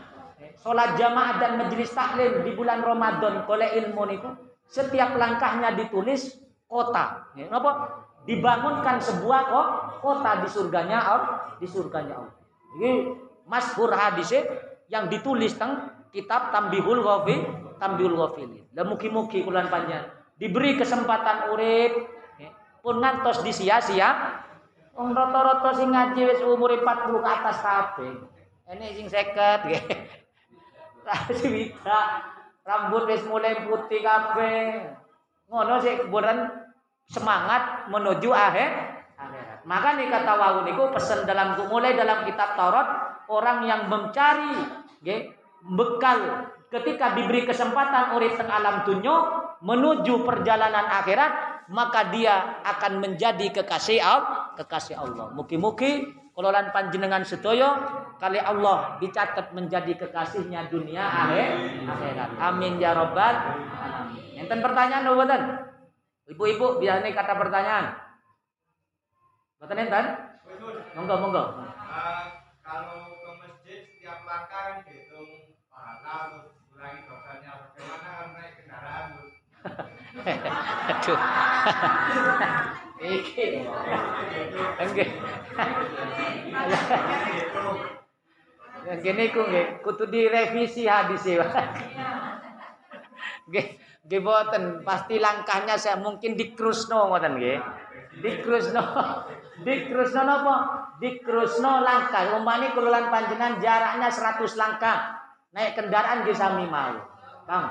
Sholat 0.64 0.96
jamaah 0.96 1.36
dan 1.36 1.60
majelis 1.60 1.92
taklim 1.92 2.40
di 2.40 2.56
bulan 2.56 2.80
Ramadan 2.80 3.44
oleh 3.44 3.84
ilmu 3.84 4.08
niku 4.08 4.32
setiap 4.64 5.12
langkahnya 5.12 5.76
ditulis 5.76 6.40
kota. 6.64 7.28
Ya, 7.36 7.52
apa? 7.52 8.00
dibangunkan 8.24 8.96
sebuah 9.04 9.52
kota 10.00 10.40
di 10.40 10.48
surganya 10.48 10.96
Allah, 10.96 11.60
di 11.60 11.68
surganya 11.68 12.24
Allah. 12.24 12.34
Ini 12.80 12.92
masyhur 13.44 13.92
hadisnya 13.92 14.48
yang 14.92 15.08
ditulis 15.08 15.56
teng 15.56 15.90
kitab 16.14 16.54
Tambihul 16.54 17.00
Ghafil, 17.02 17.40
Tambihul 17.80 18.16
Ghafil. 18.16 18.50
Dan 18.74 18.90
mugi-mugi 18.90 19.42
kulan 19.46 19.70
panjang 19.70 20.24
diberi 20.38 20.74
kesempatan 20.74 21.54
urip 21.54 21.92
ya, 22.38 22.50
pun 22.82 22.98
ngantos 22.98 23.42
disia-sia. 23.46 24.42
Wong 24.94 25.10
rata-rata 25.10 25.74
sing 25.74 25.90
ngaji 25.90 26.20
wis 26.22 26.40
umur 26.46 26.70
40 26.70 27.18
ke 27.18 27.26
atas 27.26 27.58
kabeh. 27.58 28.14
Ini 28.70 28.86
sing 28.94 29.06
50 29.10 29.66
nggih. 29.66 29.82
Sing 31.36 31.52
rambut 32.64 33.04
wis 33.10 33.20
mulai 33.26 33.66
putih 33.66 34.00
kabeh. 34.00 34.86
Ngono 35.50 35.82
sih 35.82 35.98
keburan 35.98 36.48
semangat 37.10 37.90
menuju 37.90 38.30
akhir. 38.30 39.03
Maka 39.64 39.96
nih 39.96 40.12
kata 40.12 40.32
wau 40.36 40.58
niku 40.64 40.92
pesan 40.92 41.24
dalam 41.24 41.56
mulai 41.72 41.96
dalam 41.96 42.28
kitab 42.28 42.52
Taurat 42.52 42.88
orang 43.32 43.64
yang 43.64 43.88
mencari 43.88 44.52
okay, 45.00 45.32
bekal 45.64 46.52
ketika 46.68 47.16
diberi 47.16 47.48
kesempatan 47.48 48.12
urip 48.18 48.36
teng 48.36 48.50
alam 48.52 48.84
dunia 48.84 49.14
menuju 49.64 50.26
perjalanan 50.26 50.84
akhirat 51.00 51.32
maka 51.72 52.12
dia 52.12 52.60
akan 52.60 53.00
menjadi 53.00 53.62
kekasih 53.62 54.04
Allah 54.04 54.52
kekasih 54.52 55.00
Allah. 55.00 55.32
Mugi-mugi 55.32 56.12
kelolaan 56.36 56.68
panjenengan 56.74 57.24
sedoyo 57.24 57.72
kali 58.20 58.36
Allah 58.36 59.00
dicatat 59.00 59.56
menjadi 59.56 59.96
kekasihnya 59.96 60.68
dunia 60.68 61.08
akhir 61.08 61.48
akhirat. 61.88 62.30
Amin 62.36 62.76
ya 62.76 62.92
robbal 62.92 63.32
alamin. 63.32 64.44
Enten 64.44 64.60
pertanyaan 64.60 65.08
Ibu-ibu 66.24 66.80
biasanya 66.80 67.12
kata 67.12 67.32
pertanyaan. 67.36 68.03
Betul 69.64 69.80
enten? 69.80 70.06
Monggo 70.92 71.14
monggo. 71.24 71.44
Uh, 71.56 72.24
kalau 72.60 73.16
ke 73.16 73.30
masjid 73.40 73.80
setiap 73.80 74.20
langkah 74.28 74.60
kan 74.60 74.76
dihitung 74.84 75.56
pahala 75.72 76.52
kurangi 76.68 77.08
dosanya. 77.08 77.72
Bagaimana 77.72 78.08
kalau 78.12 78.28
naik 78.36 78.52
kendaraan? 78.60 79.24
Aduh. 80.92 81.18
Iki. 83.00 83.46
Enggak. 84.84 85.08
Yang 88.84 88.98
gini 89.00 89.24
ku 89.32 89.40
nggih, 89.48 89.66
kudu 89.80 90.04
direvisi 90.12 90.84
hadis 90.84 91.24
ya. 91.24 91.48
Nggih. 93.48 93.80
Nggih 94.04 94.20
pasti 94.84 95.16
langkahnya 95.16 95.80
saya 95.80 95.96
mungkin 95.96 96.36
di 96.36 96.52
krusno 96.52 97.08
ngoten 97.08 97.40
nggih. 97.40 97.64
Di 98.20 98.30
Di 99.62 99.86
krusno 99.86 100.22
napa? 100.26 100.54
Di 100.98 101.22
krusno 101.22 101.84
langkah. 101.84 102.34
Umpami 102.34 102.74
kululan 102.74 103.12
panjenengan 103.12 103.62
jaraknya 103.62 104.10
100 104.10 104.58
langkah. 104.58 104.98
Naik 105.54 105.78
kendaraan 105.78 106.26
di 106.26 106.34
sami 106.34 106.66
mau. 106.66 106.98
Kang. 107.46 107.70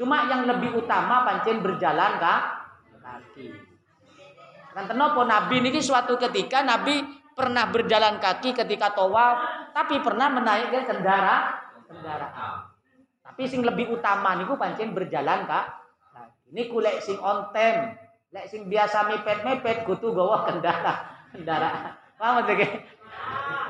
Cuma 0.00 0.26
yang 0.26 0.48
lebih 0.48 0.80
utama 0.80 1.28
pancen 1.28 1.60
berjalan 1.60 2.16
kak 2.16 2.60
kaki. 3.10 3.46
Kan 4.70 4.84
tenopo 4.86 5.26
Nabi 5.26 5.60
niki 5.60 5.82
suatu 5.82 6.14
ketika 6.16 6.62
Nabi 6.62 7.02
pernah 7.34 7.68
berjalan 7.68 8.22
kaki 8.22 8.54
ketika 8.54 8.94
tawaf, 8.94 9.70
tapi 9.74 9.98
pernah 10.00 10.30
menaikkan 10.30 10.86
kendara 10.86 11.58
kendaraan. 11.84 12.70
Tapi 13.20 13.42
sing 13.44 13.60
lebih 13.66 13.92
utama 13.92 14.38
niku 14.38 14.54
pancen 14.56 14.94
berjalan 14.94 15.46
kak. 15.46 15.66
Nah, 16.16 16.26
ini 16.54 16.62
kulek 16.70 17.02
sing 17.02 17.18
on 17.20 17.50
time. 17.52 17.98
Lek 18.30 18.46
sing 18.46 18.70
biasa 18.70 19.10
mepet-mepet 19.10 19.82
kutu 19.84 20.14
gawa 20.14 20.42
kendara. 20.48 21.19
Kendara. 21.30 21.96
Paham 22.20 22.44
ta 22.44 22.54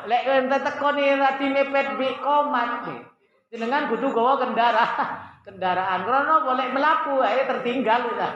Lek 0.09 0.23
ente 0.25 0.59
teko 0.65 0.89
ni 0.97 1.13
rati 1.13 1.47
mepet 1.53 2.01
bi 2.01 2.09
komat 2.19 2.89
nih. 2.89 3.01
Jenengan 3.53 3.91
kudu 3.93 4.11
gawa 4.11 4.41
kendara. 4.41 4.85
Kendaraan. 5.47 6.05
Karena 6.09 6.37
boleh 6.45 6.67
melaku 6.73 7.21
ae 7.21 7.45
tertinggal 7.45 8.17
udah. 8.17 8.33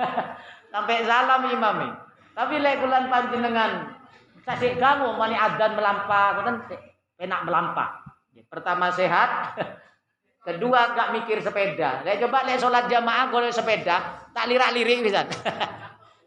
Sampai 0.72 1.02
salam 1.08 1.48
imami. 1.48 1.88
Tapi 2.36 2.54
lek 2.60 2.80
kulan 2.80 3.08
panjenengan 3.08 4.00
kasih 4.44 4.80
kamu 4.80 5.14
mani 5.20 5.36
adan 5.36 5.76
melampah, 5.76 6.40
kan 6.40 6.56
enak 7.20 7.40
melampah. 7.44 7.88
Pertama 8.48 8.88
sehat, 8.90 9.54
Kedua 10.40 10.96
gak 10.96 11.12
mikir 11.12 11.44
sepeda. 11.44 12.00
Lek 12.00 12.16
coba 12.24 12.48
lek 12.48 12.56
sholat 12.56 12.88
jamaah 12.88 13.28
golek 13.28 13.52
sepeda, 13.52 14.24
tak 14.32 14.48
lirak-lirik 14.48 15.04
bisa. 15.04 15.28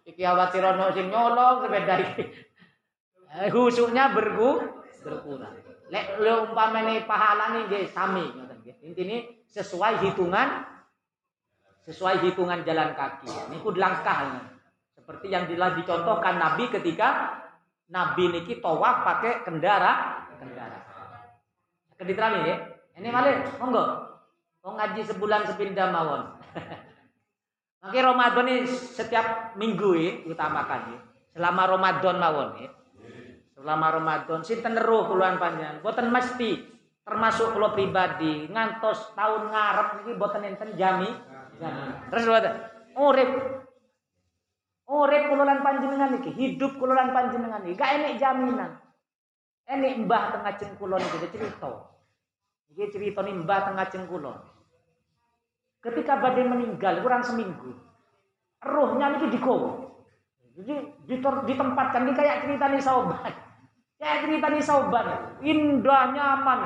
Iki 0.03 0.21
khawatir 0.23 0.63
ono 0.63 0.91
sing 0.91 1.07
nyolong 1.07 1.63
sepeda 1.63 1.95
iki. 1.99 2.23
Eh, 3.33 3.49
husuknya 3.49 4.13
bergu 4.13 4.61
berkurang. 5.01 5.57
Lek 5.89 6.21
lu 6.21 6.49
umpamane 6.49 7.03
pahala 7.09 7.57
nih 7.57 7.61
nggih 7.67 7.83
sami 7.89 8.23
ngoten 8.23 8.61
nggih. 8.61 8.75
Intine 8.85 9.45
sesuai 9.49 10.05
hitungan 10.05 10.69
sesuai 11.83 12.23
hitungan 12.23 12.63
jalan 12.63 12.95
kaki. 12.95 13.31
Niku 13.51 13.75
langkah 13.75 14.39
seperti 14.95 15.27
yang 15.33 15.49
telah 15.49 15.75
dicontohkan 15.75 16.39
Nabi 16.39 16.71
ketika 16.71 17.39
Nabi 17.91 18.31
niki 18.31 18.63
tawaf 18.63 19.03
pakai 19.03 19.43
kendara 19.43 20.23
kendara. 20.39 20.79
Kediterani 21.99 22.39
ya. 22.47 22.55
Ini 22.93 23.09
malah 23.09 23.57
monggo. 23.57 23.85
Mau 24.63 24.79
ngaji 24.79 25.01
sebulan 25.03 25.49
sepindah 25.49 25.91
mawon. 25.91 26.23
Makanya 27.83 28.15
Ramadan 28.15 28.47
ini 28.47 28.63
setiap 28.71 29.59
minggu 29.59 29.91
ya 29.99 30.11
utamakan 30.31 30.95
ya. 30.95 30.99
Selama 31.35 31.63
Ramadan 31.67 32.15
mawon 32.15 32.49
ya. 32.63 32.71
Selama 33.59 33.87
Ramadan 33.91 34.39
sinten 34.39 34.71
teneruh 34.71 35.11
puluhan 35.11 35.35
panjang. 35.35 35.83
Boten 35.83 36.07
mesti 36.07 36.63
termasuk 37.03 37.51
kalau 37.51 37.75
pribadi 37.75 38.47
ngantos 38.47 39.11
tahun 39.19 39.51
ngarep 39.51 39.87
ini 40.07 40.11
boten 40.15 40.47
enten 40.47 40.79
jami. 40.79 41.11
jami. 41.59 41.83
Terus 42.07 42.23
boten 42.23 42.55
urip 42.95 43.29
urip 44.87 45.23
kululan 45.27 45.59
panjenengan 45.59 46.15
iki, 46.23 46.31
hidup 46.31 46.79
kululan 46.79 47.11
panjenengan 47.11 47.67
iki 47.67 47.75
gak 47.75 47.99
enek 47.99 48.15
jaminan. 48.15 48.79
Enek 49.67 50.07
mbah 50.07 50.31
tengah 50.39 50.55
ceng 50.55 50.71
kulon 50.79 51.03
iki 51.03 51.35
cerita. 51.35 51.91
Iki 52.71 52.95
cerita 52.95 53.19
mbah 53.27 53.59
tengah 53.67 53.91
cengkulo. 53.91 54.52
Ketika 55.83 56.23
badai 56.23 56.47
meninggal 56.47 57.03
kurang 57.03 57.19
seminggu, 57.27 57.75
rohnya 58.63 59.11
ini 59.19 59.27
digowo. 59.35 59.83
Jadi 60.55 60.95
ditempatkan 61.49 62.07
ini 62.07 62.13
kayak 62.15 62.47
cerita 62.47 62.71
nih 62.71 62.79
sobat. 62.79 63.33
Kayak 63.99 64.17
cerita 64.23 64.47
nih 64.47 64.63
sobat. 64.63 65.05
Indah 65.43 66.15
nyaman. 66.15 66.59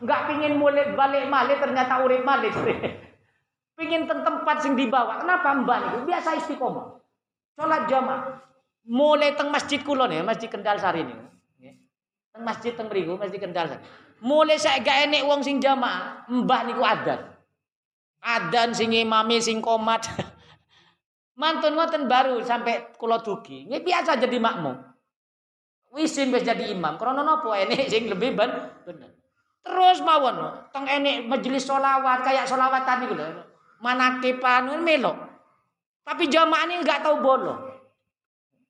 Enggak 0.00 0.20
pingin 0.32 0.56
mulai 0.56 0.96
balik 0.96 1.28
malik 1.28 1.60
ternyata 1.60 2.00
urip 2.00 2.24
malik. 2.24 2.56
pingin 3.76 4.08
tempat 4.08 4.56
sing 4.64 4.72
dibawa. 4.72 5.20
Kenapa 5.20 5.52
mbak 5.52 5.78
nih? 5.84 6.00
Biasa 6.08 6.40
istiqomah. 6.40 6.96
Sholat 7.60 7.84
jamaah. 7.92 8.40
Mulai 8.86 9.36
teng 9.36 9.52
masjid 9.52 9.82
kulon 9.82 10.14
ya, 10.14 10.22
masjid 10.22 10.46
Kendal 10.46 10.78
Sari 10.78 11.02
ini. 11.02 11.16
Teng 12.30 12.40
masjid 12.46 12.72
teng 12.72 12.86
mriku, 12.86 13.18
masjid 13.18 13.42
Kendal 13.42 13.68
Sari. 13.68 13.82
Mulai 14.22 14.56
saya 14.56 14.80
gak 14.80 15.10
enek 15.10 15.28
wong 15.28 15.44
sing 15.44 15.60
jamaah, 15.60 16.24
mbah 16.30 16.64
niku 16.64 16.80
adan. 16.80 17.35
Adan 18.26 18.74
sing 18.74 18.90
imami 18.90 19.38
sing 19.38 19.62
komat. 19.62 20.10
Mantun 21.40 21.78
ngoten 21.78 22.10
baru 22.10 22.42
sampai 22.42 22.90
kula 22.98 23.22
dugi. 23.22 23.70
Ini 23.70 23.78
biasa 23.78 24.18
jadi 24.18 24.42
makmum. 24.42 24.74
Wisin 25.94 26.34
wis 26.34 26.42
jadi 26.42 26.74
imam. 26.74 26.98
Krana 26.98 27.22
napa 27.22 27.54
enek 27.54 27.86
sing 27.86 28.10
lebih 28.10 28.34
ben 28.34 28.50
bener. 28.82 29.14
Terus 29.62 30.02
mawon 30.02 30.66
teng 30.74 30.90
enek 30.90 31.28
majelis 31.30 31.62
solawat 31.62 32.26
kayak 32.26 32.50
solawatan 32.50 32.96
niku 33.06 33.14
lho. 33.14 33.46
Manakipan 33.78 34.74
melok. 34.82 35.16
Tapi 36.06 36.30
jamaah 36.30 36.66
ini 36.70 36.82
enggak 36.82 37.02
tahu 37.02 37.18
bolong. 37.18 37.66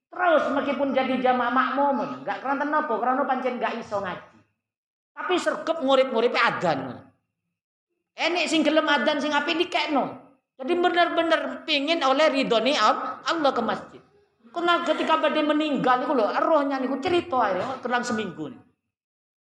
Terus 0.09 0.49
meskipun 0.57 0.97
jadi 0.97 1.21
jamaah 1.21 1.53
makmum, 1.53 2.25
enggak 2.25 2.41
karena 2.41 2.65
napa? 2.65 2.97
Karena 2.97 3.23
pancen 3.29 3.61
enggak 3.61 3.77
iso 3.77 4.01
ngaji. 4.01 4.39
Tapi 5.13 5.35
sergep 5.37 5.79
ngurip-nguripe 5.85 6.41
adan. 6.41 7.06
Enek 8.17 8.49
sing 8.49 8.65
gelem 8.65 8.89
adan 8.89 9.21
sing 9.21 9.37
apik 9.37 9.61
dikekno. 9.61 10.25
Jadi 10.57 10.73
benar-benar 10.73 11.69
pingin 11.69 12.01
oleh 12.01 12.33
ridhoni 12.33 12.73
Allah 12.81 13.53
ke 13.53 13.61
masjid. 13.61 14.01
Karena 14.49 14.81
ketika 14.89 15.21
badai 15.21 15.45
meninggal 15.45 16.09
itu 16.09 16.17
loh, 16.17 16.33
rohnya 16.33 16.81
niku 16.81 16.97
cerita 16.97 17.53
ya, 17.53 17.77
terang 17.85 18.01
seminggu. 18.01 18.57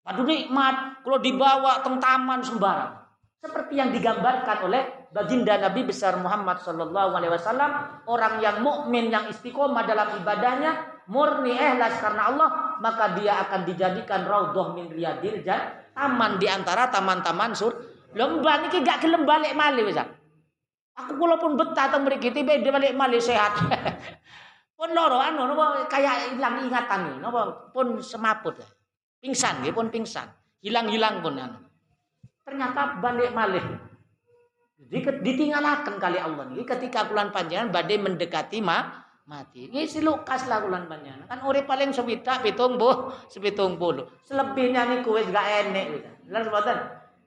Aduh 0.08 0.24
nikmat, 0.24 1.04
kalau 1.04 1.20
dibawa 1.20 1.84
ke 1.84 1.92
taman 2.00 2.40
sembarang. 2.40 2.96
Seperti 3.44 3.76
yang 3.76 3.92
digambarkan 3.92 4.72
oleh 4.72 5.12
baginda 5.12 5.60
Nabi 5.60 5.84
besar 5.84 6.16
Muhammad 6.16 6.64
Sallallahu 6.64 7.12
Alaihi 7.12 7.34
Wasallam, 7.36 7.72
orang 8.08 8.40
yang 8.40 8.64
mukmin 8.64 9.12
yang 9.12 9.28
istiqomah 9.28 9.84
dalam 9.84 10.16
ibadahnya, 10.16 11.04
murni 11.12 11.60
ikhlas 11.60 12.00
karena 12.00 12.32
Allah, 12.32 12.50
maka 12.80 13.12
dia 13.20 13.36
akan 13.44 13.68
dijadikan 13.68 14.24
raudhah 14.24 14.72
min 14.80 14.88
riyadil 14.96 15.44
taman 15.92 16.40
di 16.40 16.48
antara 16.48 16.88
taman-taman 16.88 17.52
sur. 17.52 17.91
Lembah 18.12 18.68
niki 18.68 18.84
gak 18.84 19.00
gelem 19.04 19.24
balik 19.24 19.56
malih 19.56 19.88
wis. 19.88 20.00
Aku 21.00 21.16
kula 21.16 21.40
pun 21.40 21.56
betah 21.56 21.88
teng 21.88 22.04
mriki 22.04 22.36
tiba 22.36 22.60
balik 22.60 22.92
malih 22.96 23.24
sehat. 23.24 23.56
pun 24.78 24.90
loro 24.98 25.22
anu 25.22 25.46
napa 25.46 25.86
kayak 25.86 26.36
hilang 26.36 26.66
ingatan 26.66 27.00
nih, 27.08 27.16
napa 27.22 27.72
pun 27.72 28.02
semaput. 28.04 28.60
Pingsan 29.22 29.62
nggih 29.64 29.72
pun 29.72 29.88
pingsan. 29.88 30.28
Hilang-hilang 30.60 31.24
pun 31.24 31.40
anu. 31.40 31.60
Ternyata 32.44 33.00
balik 33.00 33.32
malih. 33.32 33.64
Jadi 34.82 35.24
ditinggalkan 35.24 36.02
kali 36.02 36.20
Allah 36.20 36.52
nih 36.52 36.66
ketika 36.68 37.08
bulan 37.08 37.32
panjangan 37.32 37.72
badai 37.72 38.02
mendekati 38.02 38.60
ma 38.60 39.08
mati. 39.24 39.72
Ini 39.72 39.88
si 39.88 40.04
Lukas 40.04 40.44
lah 40.52 40.60
bulan 40.60 40.92
panjangan. 40.92 41.32
Kan 41.32 41.40
urip 41.48 41.64
paling 41.64 41.96
sewidak 41.96 42.44
pitung 42.44 42.76
bu, 42.76 43.16
sepitung 43.32 43.80
bulu. 43.80 44.04
Selebihnya 44.28 44.90
nih 44.92 45.00
kue 45.00 45.24
gak 45.32 45.72
enek. 45.72 45.86
Lalu 46.28 46.44
sebatan. 46.52 46.78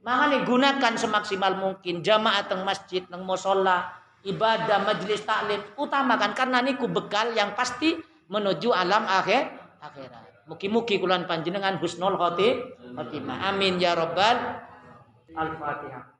Makanya 0.05 0.44
gunakan 0.44 1.00
semaksimal 1.00 1.57
mungkin 1.57 2.05
jamaah 2.05 2.44
teng 2.44 2.61
masjid, 2.61 3.00
teng 3.09 3.24
musola, 3.24 3.88
ibadah, 4.20 4.84
majelis 4.84 5.24
taklim 5.24 5.64
utamakan 5.80 6.36
karena 6.36 6.61
niku 6.61 6.92
bekal 6.92 7.32
yang 7.32 7.57
pasti 7.57 7.96
menuju 8.28 8.68
alam 8.68 9.09
akhir 9.09 9.48
akhirat. 9.80 10.44
Mugi-mugi 10.44 11.00
kulan 11.00 11.24
panjenengan 11.24 11.80
husnul 11.80 12.20
khotimah. 12.20 13.48
Amin 13.48 13.80
ya 13.80 13.96
rabbal 13.96 14.61
Al-Fatihah. 15.32 16.12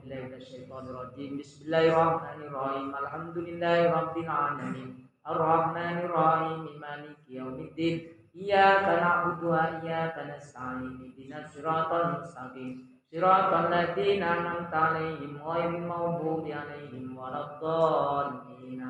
Bismillahirrahmanirrahim. 0.00 2.88
Alhamdulillahirabbil 2.88 4.32
alamin. 4.32 5.12
Ar-Rahmanirrahim. 5.28 6.72
Maliki 6.80 7.36
yaumiddin. 7.36 8.16
Iyyaka 8.32 8.96
na'budu 8.96 9.52
wa 9.52 9.76
iyyaka 9.84 10.24
nasta'in. 10.24 11.04
Ihdinas 11.04 11.52
siratal 11.52 12.16
mustaqim. 12.16 12.95
Siratal 13.06 13.70
ladzina 13.70 14.26
an'amta 14.34 14.78
'alaihim 14.82 15.38
ghairil 15.38 15.86
maghdubi 15.86 16.50
'alaihim 16.50 17.14
waladdallin. 17.14 18.82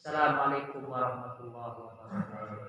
Assalamualaikum 0.00 0.82
warahmatullahi 0.86 1.74
wabarakatuh. 1.74 2.59